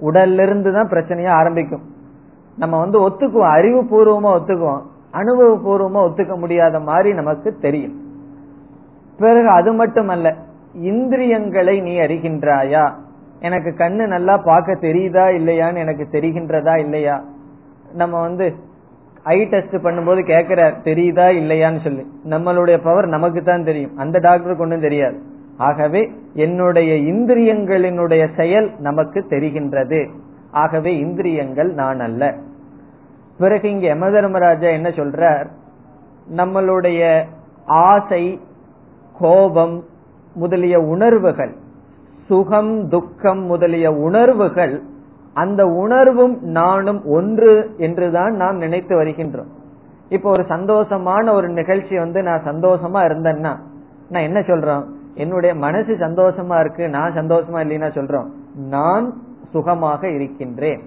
[0.00, 1.82] உடல்லிருந்து தான் பிரச்சனையா ஆரம்பிக்கும்.
[2.58, 3.50] நம்ம வந்து ஒத்துக்குவோம்.
[3.50, 4.82] அறிவு பூர்வமா ஒத்துக்குவோம்.
[5.10, 8.00] அனுபவ பூர்வமா ஒத்துக்க முடியாத மாதிரி நமக்கு தெரியும்.
[9.18, 10.34] பிறகு அது மட்டுமல்ல
[10.74, 12.92] இந்திரியங்களை நீ அறிகின்றாயா?
[13.40, 17.24] எனக்கு கண்ணு நல்லா பார்க்க தெரியுதா இல்லையான்னு எனக்கு தெரிகின்றதா இல்லையா?
[17.92, 18.54] நம்ம வந்து
[19.22, 22.06] ஐ டெஸ்ட் பண்ணும்போது கேட்கிற தெரியுதா இல்லையான்னு சொல்லி.
[22.24, 23.96] நம்மளுடைய பவர் நமக்கு தான் தெரியும்.
[23.96, 25.20] அந்த டாக்டருக்கு ஒன்றும் தெரியாது.
[25.56, 30.08] ஆகவே என்னுடைய இந்திரியங்களினுடைய செயல் நமக்கு தெரிகின்றது.
[30.50, 32.34] ஆகவே இந்திரியங்கள் நான் அல்ல.
[33.38, 35.46] பிறகு இங்க யம தர்மராஜா என்ன சொல்றார்?
[36.36, 37.24] நம்மளுடைய
[37.66, 38.40] ஆசை
[39.18, 39.84] கோபம்
[40.34, 41.54] முதலிய உணர்வுகள்
[42.28, 44.74] சுகம் துக்கம் முதலிய உணர்வுகள்
[45.34, 49.50] அந்த உணர்வும் நானும் ஒன்று என்றுதான் நாம் நினைத்து வருகின்றோம்.
[50.08, 53.52] இப்போ ஒரு சந்தோஷமான ஒரு நிகழ்ச்சி வந்து நான் சந்தோஷமா இருந்தேன்னா
[54.12, 54.84] நான் என்ன சொல்றோம்?
[55.14, 58.28] என்னுடைய மனசு சந்தோஷமா இருக்கு நான் சந்தோஷமா இல்லைன்னா சொல்றோம்
[58.68, 59.06] நான்
[59.52, 60.82] சுகமாக இருக்கின்றேன்.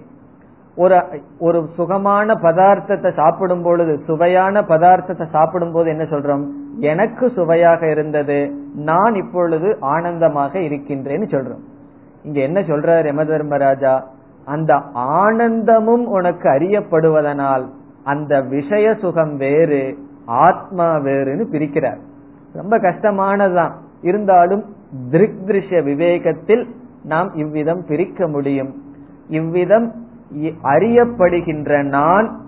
[0.76, 0.96] ஒரு
[1.38, 6.44] ஒரு சுகமான பதார்த்தத்தை சாப்பிடும் பொழுது சுவையான பதார்த்தத்தை சாப்பிடும் போது என்ன சொல்றோம்?
[6.80, 11.62] எனக்கு சுவையாக இருந்தது நான் இப்பொழுது ஆனந்தமாக இருக்கின்றேன்னு சொல்றோம்.
[12.22, 14.06] இங்க என்ன சொல்றார் யம தர்மராஜா?
[14.44, 17.66] அந்த ஆனந்தமும் உனக்கு அறியப்படுவதனால்
[18.04, 22.00] அந்த விஷய சுகம் வேறு ஆத்மா வேறுன்னு பிரிக்கிறார்.
[22.52, 23.72] ரொம்ப கஷ்டமானதுதான்.
[24.02, 24.64] இருந்தாலும்
[25.10, 26.64] திருக் திருஷ்ய விவேகத்தில்
[27.04, 28.74] நாம் இவ்விதம் பிரிக்க முடியும்.
[29.28, 29.92] இவ்விதம்
[30.62, 32.40] அறியப்படுகின்ற நான்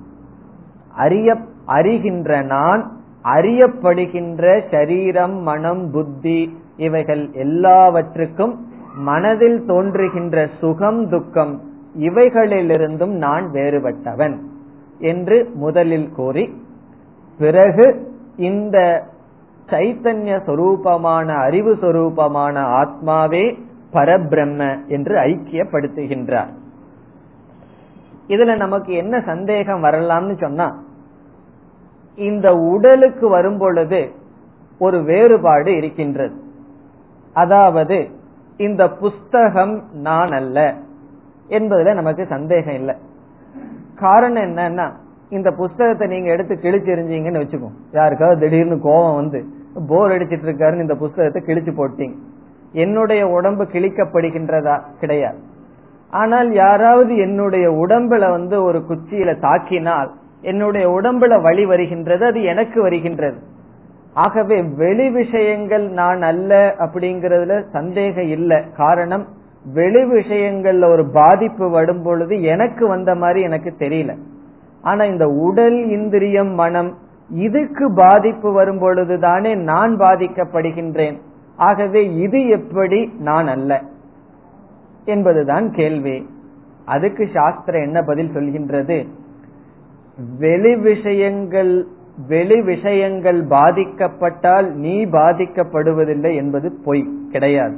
[0.95, 11.61] அறிய அறிகின்ற நான் அறியப்படுகின்ற சரீரம் மனம் புத்தி இவைகள் எல்லாவற்றுக்கும் மனதில் தோன்றுகின்ற சுகம் துக்கம்
[11.99, 14.39] இவைகளிலிருந்தும் நான் வேறுபட்டவன்
[14.99, 16.55] என்று முதலில் கூறி
[17.39, 19.07] பிறகு இந்த
[19.71, 23.59] சைத்தன்ய சொரூபமான அறிவு சொரூபமான ஆத்மாவே
[23.93, 26.51] பரபிரம்ம என்று ஐக்கியப்படுத்துகின்றார்.
[28.29, 30.77] இதுல நமக்கு என்ன சந்தேகம் வரலாம்னு சொன்னா
[32.15, 34.11] இந்த உடலுக்கு வரும் பொழுது
[34.79, 36.35] ஒரு வேறுபாடு இருக்கின்றது.
[37.33, 38.09] அதாவது
[38.57, 40.75] இந்த புஸ்தகம் நான் அல்ல
[41.49, 42.95] என்பதுல நமக்கு சந்தேகம் இல்லை.
[43.95, 44.91] காரணம் என்னன்னா
[45.29, 47.69] இந்த புஸ்தகத்தை நீங்க எடுத்து கிழிச்செறிஞ்சீங்கன்னு வச்சுக்கோ.
[47.93, 49.45] யாருக்காவது திடீர்னு கோபம் வந்து
[49.89, 52.15] போர் அடிச்சிட்டு இருக்காருன்னு இந்த புஸ்தகத்தை கிழிச்சு போட்டீங்க.
[52.73, 54.81] என்னுடைய உடம்பு கிழிக்கப்படுகின்றதா?
[55.01, 55.39] கிடையாது.
[56.11, 60.11] ஆனால் யாராவது என்னுடைய உடம்புல வந்து ஒரு குச்சியில தாக்கினால்
[60.43, 63.37] என்னுடைய உடம்புல வழி வருகின்றது அது எனக்கு வருகின்றது.
[64.15, 68.59] ஆகவே வெளி விஷயங்கள் நான் அல்ல அப்படிங்கறதுல சந்தேகம் இல்லை.
[68.77, 69.27] காரணம்
[69.73, 74.17] வெளி விஷயங்கள்ல ஒரு பாதிப்பு வரும் பொழுது எனக்கு வந்த மாதிரி எனக்கு தெரியல.
[74.83, 76.97] ஆனா இந்த உடல் இந்திரியம் மனம்
[77.29, 81.17] இதுக்கு பாதிப்பு வரும் பொழுதுதானே நான் பாதிக்கப்படுகின்றேன்.
[81.57, 83.83] ஆகவே இது எப்படி நான் அல்ல
[85.05, 86.27] என்பதுதான் கேள்வி.
[86.85, 89.07] அதுக்கு சாஸ்திரம் என்ன பதில் சொல்கின்றது?
[90.39, 91.87] வெளி விஷயங்கள்
[92.29, 97.77] வெளி விஷயங்கள் பாதிக்கப்பட்டால் நீ பாதிக்கப்படுவதில்லை என்பது பொய் கிடையாது.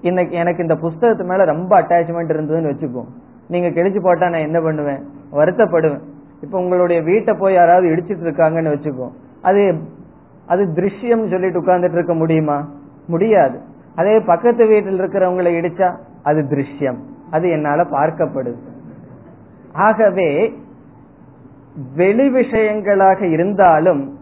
[0.00, 3.04] இன்னைக்கு எனக்கு இந்த புஸ்தகத்து மேல ரொம்ப அட்டாச்மெண்ட் இருந்ததுன்னு வச்சுக்கோ.
[3.48, 5.02] நீங்க கிழிச்சு போட்டா நான் என்ன பண்ணுவேன்?
[5.32, 6.00] வருத்தப்படுவேன்.
[6.42, 9.08] இப்ப உங்களுடைய வீட்டை போய் யாராவது இடிச்சிட்டு இருக்காங்கன்னு வச்சுக்கோ.
[9.42, 9.74] அது
[10.46, 12.68] அது திருஷ்யம் சொல்லிட்டு உட்கார்ந்துட்டு இருக்க முடியுமா?
[13.06, 13.60] முடியாது.
[13.94, 16.98] அதே பக்கத்து வீட்டில் இருக்கிறவங்களை இடிச்சா அது திருஷ்யம்.
[17.30, 18.58] அது என்னால பார்க்கப்படுது.
[19.72, 20.52] ஆகவே
[21.96, 24.16] வெளி விஷயங்களாக இருந்தாலும்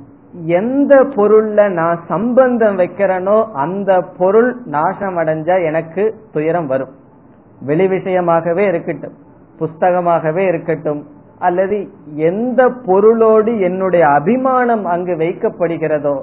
[0.44, 6.92] எந்த பொருள்ல நான் சம்பந்தம் வைக்கிறேனோ அந்த பொருள் நாசம் அடைஞ்சா எனக்கு துயரம் வரும்.
[7.60, 9.12] வெளி விஷயமாகவே இருக்கட்டும்
[9.58, 11.06] புஸ்தகமாகவே இருக்கட்டும்
[11.38, 16.22] அல்லது எந்த பொருளோடு என்னுடைய அபிமானம் அங்கு வைக்கப்படுகிறதோ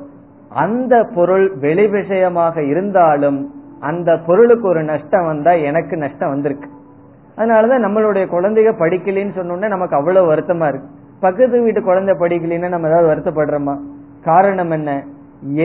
[0.50, 6.70] அந்த பொருள் வெளி விஷயமாக இருந்தாலும் அந்த பொருளுக்கு ஒரு நஷ்டம் வந்தா எனக்கு நஷ்டம் வந்திருக்கு.
[7.38, 10.90] அதனாலதான் நம்மளுடைய குழந்தைக படிக்கலன்னு சொன்னோன்னே நமக்கு அவ்வளவு வருத்தமா இருக்கு.
[11.26, 13.76] பக்கத்து வீட்டு குழந்தை படிக்கலன்னா நம்ம ஏதாவது வருத்தப்படுறோமா?
[14.24, 14.92] காரணம் என்ன?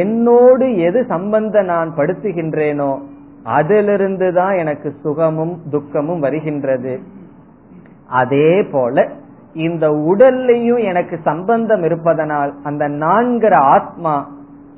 [0.00, 2.90] என்னோடு எது சம்பந்த நான் படுத்துகின்றேனோ
[3.56, 6.94] அதிலிருந்து தான் எனக்கு சுகமும் துக்கமும் வருகின்றது.
[8.20, 9.06] அதே போல
[9.66, 14.14] இந்த உடல்லையும் எனக்கு சம்பந்தம் இருப்பதனால் அந்த நான்கிற ஆத்மா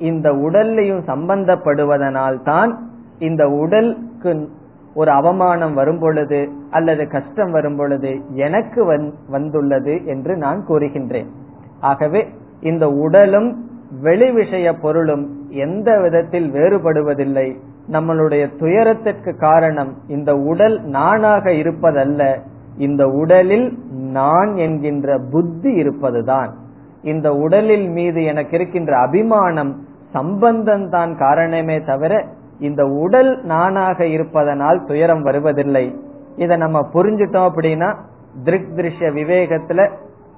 [0.09, 2.71] இந்த உடல்லையும் சம்பந்தப்படுவதனால் தான்
[3.27, 4.31] இந்த உடலுக்கு
[4.93, 8.85] ஒரு அவமானம் வரும் பொழுது அல்லது கஷ்டம் வரும் பொழுது எனக்கு
[9.29, 11.27] வந்துள்ளது என்று நான் கூறுகின்றேன்.
[11.79, 12.27] ஆகவே
[12.61, 13.69] இந்த உடலும்
[14.01, 17.57] வெளி விஷய பொருளும் எந்த விதத்தில் வேறுபடுவதில்லை.
[17.91, 22.39] நம்மளுடைய துயரத்திற்கு காரணம் இந்த உடல் நானாக இருப்பதல்ல.
[22.77, 26.55] இந்த உடலில் நான் என்கின்ற புத்தி இருப்பதுதான்.
[27.01, 32.25] இந்த உடலில் மீது எனக்கு இருக்கின்ற அபிமானம் சம்பந்தம் தான் காரணமே தவிர
[32.61, 35.85] இந்த உடல் நானாக இருப்பதனால் துயரம் வருவதில்லை.
[36.35, 37.89] இதை நம்ம புரிஞ்சுட்டோம் அப்படின்னா
[38.43, 39.89] திருக் திருஷ்ய விவேகத்துல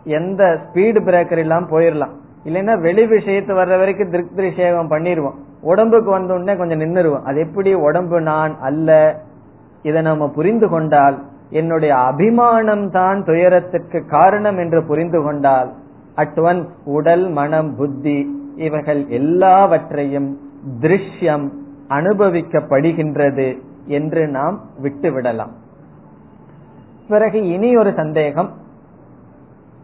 [0.06, 2.14] எந்த ஸ்பீடு பிரேக்கர் இல்லாம போயிடலாம்
[2.46, 7.74] இல்லைன்னா வெளி விஷயத்து வர்ற வரைக்கும் திருக் திருஷேகம் பண்ணிடுவோம் உடம்புக்கு வந்த உடனே கொஞ்சம் நின்றுருவோம் அது எப்படி
[7.74, 8.90] உடம்பு நான் அல்ல?
[9.84, 11.18] இதை நம்ம புரிந்து கொண்டால்
[11.50, 15.70] என்னுடைய அபிமானம் தான் துயரத்திற்கு காரணம் என்று புரிந்து கொண்டால்
[16.16, 18.18] அட் ஒன்ஸ் உடல் மனம் புத்தி
[18.56, 20.30] இவைகள் எல்லாவற்றையும்
[20.82, 21.46] திருஷ்யம்
[21.90, 25.54] அனுபவிக்கப்படுகின்றது என்று நாம் விட்டுவிடலாம்.
[27.08, 28.50] பிறகு இனி ஒரு சந்தேகம்.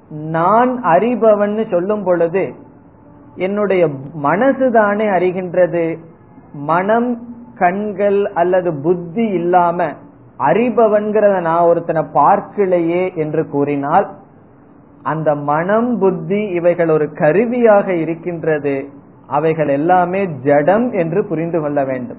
[0.10, 2.54] நான் அறிபவன் சொல்லும் பொழுது
[3.36, 3.88] என்னுடைய
[4.24, 5.98] மனசுதானே அறிகின்றது.
[6.54, 9.94] மனம் கண்கள் அல்லது புத்தி இல்லாம
[10.40, 14.08] அறிபவன்கிறத நான் ஒருத்தனை பார்க்கலையே என்று கூறினால்
[15.04, 18.90] அந்த மனம் புத்தி இவைகள் ஒரு கருவியாக இருக்கின்றது.
[19.30, 22.18] அவைகள் எல்லாமே ஜடம் என்று புரிந்து கொள்ள வேண்டும்.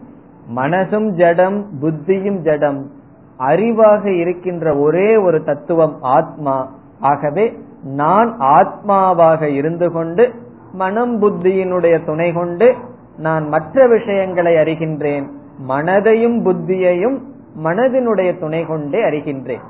[0.56, 2.90] மனசும் ஜடம் புத்தியும் ஜடம்.
[3.38, 6.74] அறிவாக இருக்கின்ற ஒரே ஒரு தத்துவம் ஆத்மா.
[7.00, 10.34] ஆகவே நான் ஆத்மாவாக இருந்து கொண்டு
[10.72, 12.74] மனம் புத்தியினுடைய துணை கொண்டு
[13.16, 15.28] நான் மற்ற விஷயங்களை அறிகின்றேன்.
[15.68, 17.18] மனதையும் புத்தியையும்
[17.64, 19.64] மனதினுடைய துணை கொண்டே அறிகின்றேன்.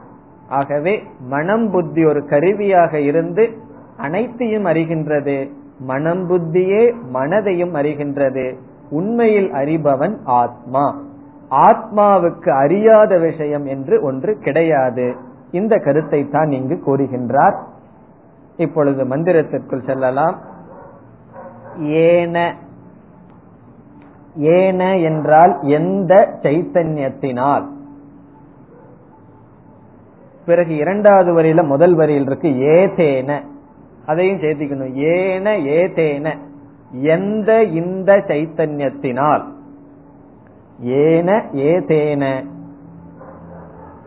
[0.48, 3.56] ஆகவே மனம் புத்தி ஒரு கருவியாக இருந்து
[3.96, 5.50] அனைத்தையும் அறிகின்றது.
[5.80, 8.56] மனம் புத்தியே மனதையும் அறிகின்றது.
[8.90, 11.02] உண்மையில் அறிபவன் ஆத்மா.
[11.50, 15.14] ஆத்மாவுக்கு அறியாத விஷயம் என்று ஒன்று கிடையாது.
[15.50, 17.56] இந்த கருத்தை தான் இங்கு கூறுகின்றார்.
[18.56, 20.38] இப்பொழுது மந்திரத்திற்குள் செல்லலாம்.
[21.80, 22.56] ஏன.
[24.36, 27.66] ஏன என்றால் எந்த சைத்தன்யத்தினால்.
[30.46, 33.42] பிறகு இரண்டாவது வரியில முதல் வரியில் இருக்கு ஏதேன.
[34.06, 34.92] அதையும் சேர்த்திக்கணும்.
[34.92, 36.36] ஏன ஏதேன.
[36.92, 39.42] எந்த இந்த சைத்தன்யத்தினால்.
[40.80, 42.44] ஏன ஏதேன.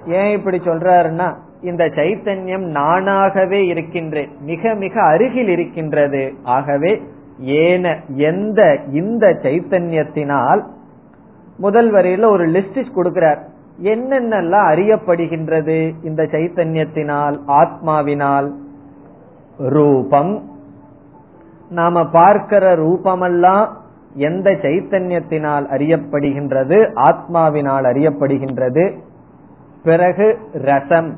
[0.07, 4.29] ஏன் இப்படி சொல்றாருன்னா இந்த சைத்தன்யம் நானாகவே இருக்கின்றேன்.
[4.39, 6.33] மிக மிக அருகில் இருக்கின்றது.
[6.43, 7.01] ஆகவே
[7.39, 10.63] ஏன எந்த இந்த சைத்தன்யத்தினால்
[11.57, 13.37] முதல் வரையில ஒரு லிஸ்ட் கொடுக்கிறார்.
[13.83, 18.51] என்னென்னலாம் அறியப்படுகின்றது இந்த சைத்தன்யத்தினால் ஆத்மாவினால்?
[19.57, 20.51] ரூபம்.
[21.69, 23.67] நாம பார்க்கிற ரூபமெல்லாம்
[24.15, 28.97] எந்த சைத்தன்யத்தினால் அறியப்படுகின்றது ஆத்மாவினால் அறியப்படுகின்றது.
[29.83, 31.17] பிறகு ரசம்.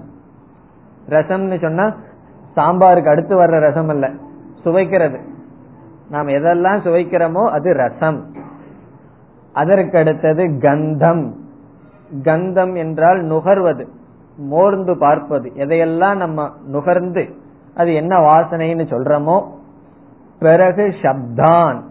[1.09, 1.95] ரசம்னு சொன்னா
[2.55, 4.11] சாம்பாருக்கு அடுத்து வர்ற ரசம் அல்ல
[4.63, 5.19] சுவைக்கிறது.
[6.09, 8.25] நாம் எதெல்லாம் சுவைக்கிறோமோ அது ரசம்.
[9.53, 11.31] அதற்கு அடுத்தது கந்தம்.
[12.23, 13.87] கந்தம் என்றால் நுகர்வது
[14.37, 15.51] மோர்ந்து பார்ப்பது.
[15.55, 17.43] எதையெல்லாம் நம்ம நுகர்ந்து
[17.75, 19.47] அது என்ன வாசனைன்னு சொல்றோமோ?
[20.39, 21.81] பிறகு சப்தான்.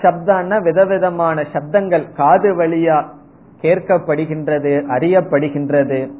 [0.00, 3.04] சப்தான்னா விதவிதமான சப்தங்கள் காது வழியா
[3.62, 6.10] கேட்கப்படுகின்றது அறியப்படுகின்றது.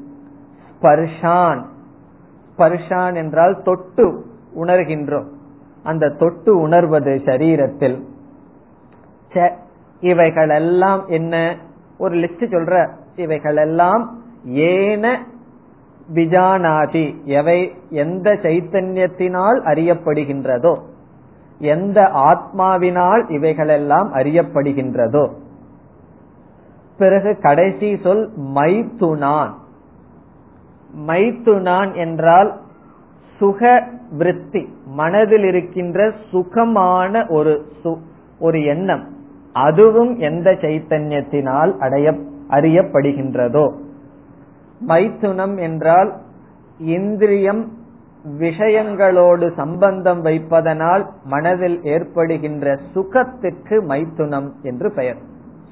[0.83, 1.65] ஸ்பர்ஷான்.
[2.59, 4.25] ஸ்பர்ஷான் என்றால் தொட்டு
[4.61, 5.27] உணர்கின்றோம்.
[5.83, 8.03] அந்த தொட்டு உணர்வது சரீரத்தில்.
[10.01, 11.57] இவைகள் எல்லாம் என்ன?
[11.99, 15.27] ஒரு லிஸ்ட் சொல்ற இவைகள் எல்லாம் ஏன
[16.15, 20.79] விஜானாதி எவை எந்த சைத்தன்யத்தினால் அறியப்படுகின்றதோ
[21.59, 25.33] எந்த ஆத்மாவினால் இவைகளெல்லாம் அறியப்படுகின்றதோ.
[26.99, 29.51] பிறகு கடைசி சொல் மைத்துனான்.
[31.07, 32.61] மைத்துனான் என்றால்
[33.39, 37.73] சுக விருத்தி மனதில் இருக்கின்ற சுகமான ஒரு
[38.39, 39.05] ஒரு எண்ணம்
[39.53, 43.73] அதுவும் எந்த சைத்தன்யத்தினால் அடைய அறியப்படுகின்றதோ.
[44.89, 46.13] மைத்துனம் என்றால்
[46.79, 47.73] இந்திரியம்
[48.39, 55.17] விஷயங்களோடு சம்பந்தம் வைப்பதனால் மனதில் ஏற்படுகின்ற சுகத்திற்கு மைத்துனம் என்று பெயர்.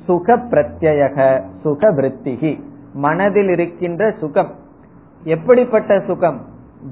[0.05, 2.61] சுக பிரத்யக சுக விருத்திகி
[2.95, 4.51] மனதில் இருக்கின்ற சுகம்.
[5.25, 6.41] எப்படிப்பட்ட சுகம்?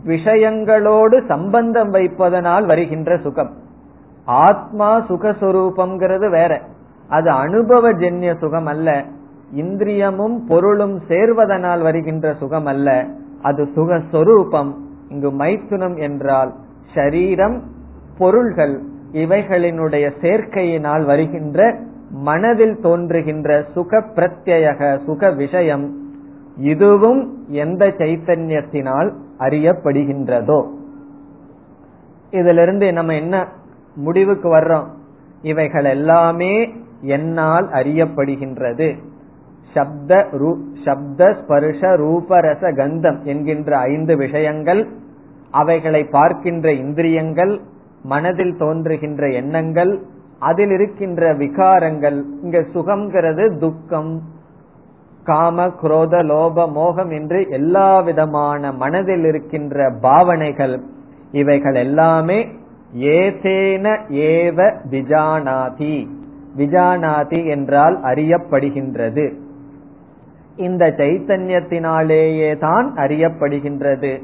[0.07, 3.57] விஷயங்களோடு சம்பந்தம் வைப்பதனால் வருகின்ற சுகம்.
[4.25, 6.61] ஆத்மா சுகஸ்வரூபம்ங்கிறது வேற.
[7.09, 9.05] அது அனுபவ ஜென்ய சுகம் அல்ல.
[9.57, 13.07] இந்திரியமும் பொருளும் சேர்வதனால் வருகின்ற சுகம் அல்ல
[13.43, 14.75] அது சுகஸ்வரூபம்.
[15.09, 16.55] இங்கு மைத்துனம் என்றால்
[16.95, 17.61] ஷரீரம்
[18.19, 18.83] பொருள்கள்
[19.13, 21.81] இவைகளினுடைய சேர்க்கையினால் வருகின்ற
[22.11, 25.97] மனதில் தோன்றுகின்ற சுக பிரத்யக சுக விஷயம்
[26.57, 30.67] இதுவும் எந்த சைத்தன்யத்தினால் அறியப்படுகின்றதோ.
[32.31, 33.49] இதிலிருந்து நம்ம என்ன
[33.95, 34.87] முடிவுக்கு வர்றோம்?
[35.43, 38.99] இவைகள் எல்லாமே என்னால் அறியப்படுகின்றது.
[39.75, 44.89] சப்த ரூ சப்த ஸ்பர்ஷ ரூபரச கந்தம் என்கின்ற ஐந்து விஷயங்கள்
[45.51, 47.61] அவைகளை பார்க்கின்ற இந்திரியங்கள்
[48.03, 50.03] மனதில் தோன்றுகின்ற எண்ணங்கள்
[50.39, 52.19] அதில் இருக்கின்ற விகாரங்கள்.
[52.43, 54.23] இங்க சுகம்ங்கிறது துக்கம்
[55.25, 60.81] காம குரோத லோப மோகம் என்று எல்லா விதமான மனதில் இருக்கின்ற பாவனைகள்.
[61.33, 62.39] இவைகள் எல்லாமே
[62.95, 64.59] ஏதேன ஏவ
[64.91, 65.97] விஜானாதி.
[66.57, 69.27] விஜானாதி என்றால் அறியப்படுகின்றது.
[70.59, 74.23] இந்த சைத்தன்யத்தினாலேயே தான் அறியப்படுகின்றது.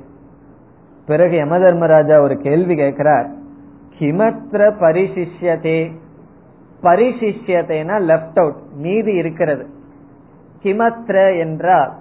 [1.07, 3.31] பிறகு யம தர்மராஜா ஒரு கேள்வி கேட்கிறார்.
[3.99, 5.93] கிமத்ர பரிசிஷ்யதே.
[6.83, 9.67] பரிசிஷ்யத்தைனா லெப்ட் அவுட் மீதி இருக்கிறது.
[10.63, 11.93] கிமத்ர என்றால்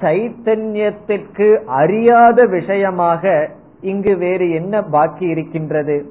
[0.00, 3.48] சைத்தன்யத்திற்கு அறியாத விஷயமாக
[3.80, 6.06] இங்கு வேறு என்ன பாக்கி இருக்கின்றது?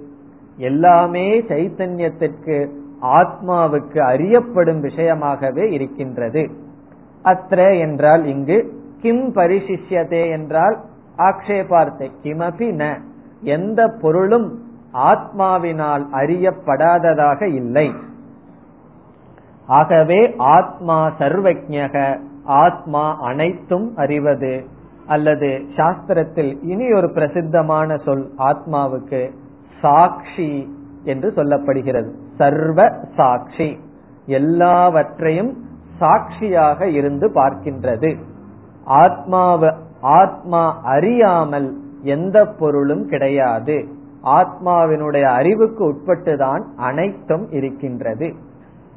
[0.58, 2.70] எல்லாமே சைத்தன்யத்திற்கு
[3.02, 6.68] ஆத்மாவுக்கு அறியப்படும் விஷயமாகவே இருக்கின்றது.
[7.30, 8.58] அத்ர என்றால் இங்கு
[9.02, 10.78] கிம் பரிசிஷ்யதே என்றால்
[11.18, 13.02] ஆக்ஷேபார்த்தை கிமபி ந.
[13.42, 14.50] எந்த பொருளும்
[14.94, 17.94] ஆத்மாவினால் அறியப்படாததாக இல்லை.
[19.68, 24.54] ஆகவே ஆத்மா சர்வஜக ஆத்மா அனைத்தும் அறிவது
[25.06, 29.22] அல்லது சாஸ்திரத்தில் இனி ஒரு பிரசித்தமான சொல் ஆத்மாவுக்கு
[29.82, 32.10] சாட்சி என்று சொல்லப்படுகிறது.
[32.38, 32.80] சர்வ
[33.16, 33.80] சாட்சி
[34.26, 35.52] எல்லாவற்றையும்
[36.00, 38.18] சாட்சியாக இருந்து பார்க்கின்றது.
[38.88, 43.88] ஆத்மாவ ஆத்மா அறியாமல் எந்த பொருளும் கிடையாது.
[44.24, 48.34] ஆத்மாவினுடைய அறிவுக்கு உட்பட்டுதான் அனைத்தும் இருக்கின்றது.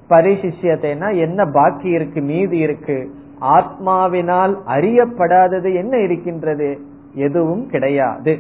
[0.09, 3.15] பரிசிஷ்யத்தைனா என்ன பாக்கி இருக்கு மீதி இருக்கு?
[3.41, 6.81] ஆத்மாவினால் அறியப்படாதது என்ன இருக்கின்றது?
[7.15, 8.39] எதுவும் கிடையாது.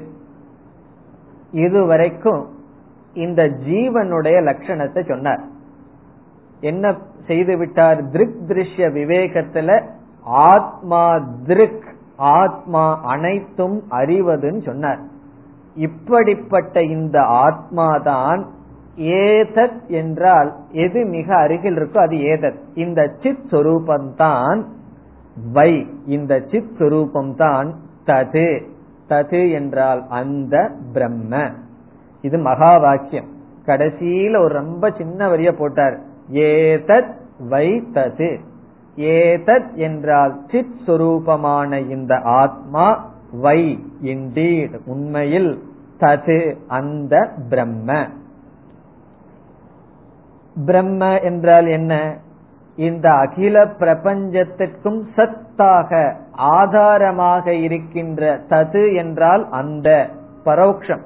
[1.52, 2.48] இதுவரைக்கும்
[3.14, 5.42] இந்த ஜீவனுடைய லட்சணத்தை சொன்னார்.
[6.60, 6.96] என்ன
[7.26, 8.10] செய்துவிட்டார்.
[8.10, 9.88] திருக் திருஷ்ய விவேகத்துல
[10.24, 11.84] ஆத்மா திருக்
[12.16, 14.98] ஆத்மா அனைத்தும் அறிவதுன்னு சொன்னார்.
[15.74, 18.46] இப்படிப்பட்ட இந்த ஆத்மா தான்
[18.96, 22.58] ஏதத் என்றால் எது மிக அருகில் இருக்கோ அது ஏதத்.
[22.74, 24.64] இந்த சித் சொரூபம்தான்
[25.52, 25.86] வை.
[26.06, 27.72] இந்த சித் சொரூபம்தான்
[28.06, 28.62] தது.
[29.08, 31.50] தது என்றால் அந்த பிரம்ம.
[32.20, 33.28] இது மகா வாக்கியம்.
[33.66, 36.10] கடைசியில ஒரு ரொம்ப சின்ன வரிய போட்டார்.
[36.32, 38.38] ஏதத் வை தது
[38.96, 45.62] ஏதத் என்றால் சித் சுரூபமான இந்த ஆத்மா வை இண்டீட் உண்மையில்
[46.00, 48.08] தது அந்த பிரம்ம.
[50.66, 52.16] பிரம்ம என்றால் என்ன?
[52.76, 60.08] இந்த அகில பிரபஞ்சத்திற்கும் சத்தாக ஆதாரமாக இருக்கின்ற தது என்றால் அந்த
[60.44, 61.02] பரோக்ஷம்.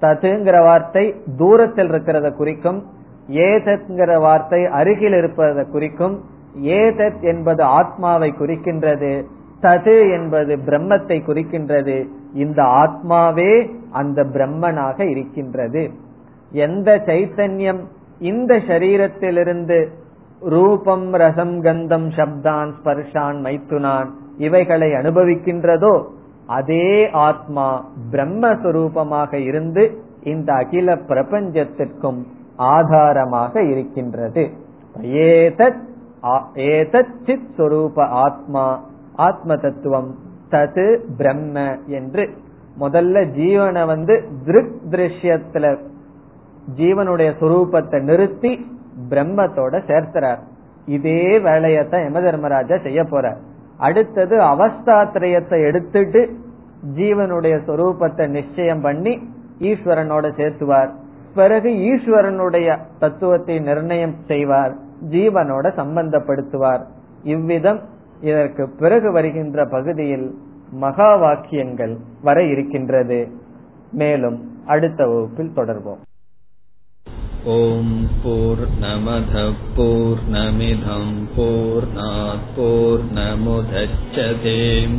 [0.00, 2.84] ததுங்கிற வார்த்தை தூரத்தில் இருக்கிறத குறிக்கும்.
[3.30, 6.24] ஏதத்ங்கிற வார்த்தை அருகில் இருப்பதை குறிக்கும்.
[6.62, 9.22] ஏதத் என்பது ஆத்மாவை குறிக்கின்றது.
[9.62, 12.06] தது என்பது பிரம்மத்தை குறிக்கின்றது.
[12.34, 15.90] இந்த ஆத்மாவே அந்த பிரம்மனாக இருக்கின்றது.
[16.52, 17.80] எந்த சைத்தன்யம்
[18.18, 19.86] இந்த சரீரத்திலிருந்து
[20.40, 24.06] ரூபம் ரசம் கந்தம் சப்தான் ஸ்பர்ஷான் மைத்துனான்
[24.36, 26.04] இவைகளை அனுபவிக்கின்றதோ
[26.46, 32.26] அதே ஆத்மா பிரம்மஸ்வரூபமாக இருந்து இந்த அகில பிரபஞ்சத்திற்கும்
[32.68, 34.42] ஆதாரமாக இருக்கின்றது.
[36.54, 38.64] ஏதத் சித் சொரூப ஆத்மா
[39.28, 40.10] ஆத்ம தத்துவம்
[40.50, 40.86] தது
[41.16, 42.24] பிரம்ம என்று.
[42.80, 45.66] முதல்ல ஜீவனை வந்து திருக் திருஷ்யத்துல
[46.76, 48.52] ஜீவனுடைய சுரூபத்தை நிறுத்தி
[49.10, 50.40] பிரம்மத்தோட சேர்த்துறார்.
[50.86, 53.40] இதே வேலையத்தான் யம தர்மராஜா செய்ய போறார்.
[53.78, 56.20] அடுத்தது அவஸ்தாத்திரயத்தை எடுத்துட்டு
[56.96, 59.12] ஜீவனுடைய சொரூபத்தை நிச்சயம் பண்ணி
[59.58, 60.90] ஈஸ்வரனோட சேர்த்துவார்.
[61.34, 62.68] பிறகு ஈஸ்வரனுடைய
[62.98, 64.74] தத்துவத்தை நிர்ணயம் செய்வார்
[65.10, 66.82] ஜீவனோட சம்பந்தப்படுத்துவார்.
[67.24, 67.80] இவ்விதம்
[68.20, 70.28] இதற்கு பிறகு வருகின்ற பகுதியில்
[70.72, 73.20] மகா வாக்கியங்கள் வர இருக்கின்றது.
[73.92, 76.02] மேலும் அடுத்த வகுப்பில் தொடர்வோம்.
[77.44, 79.34] ஓம் போர் நமத
[79.76, 81.16] போர் நமிதம்
[82.56, 84.98] போர் நமுதச்சதேம்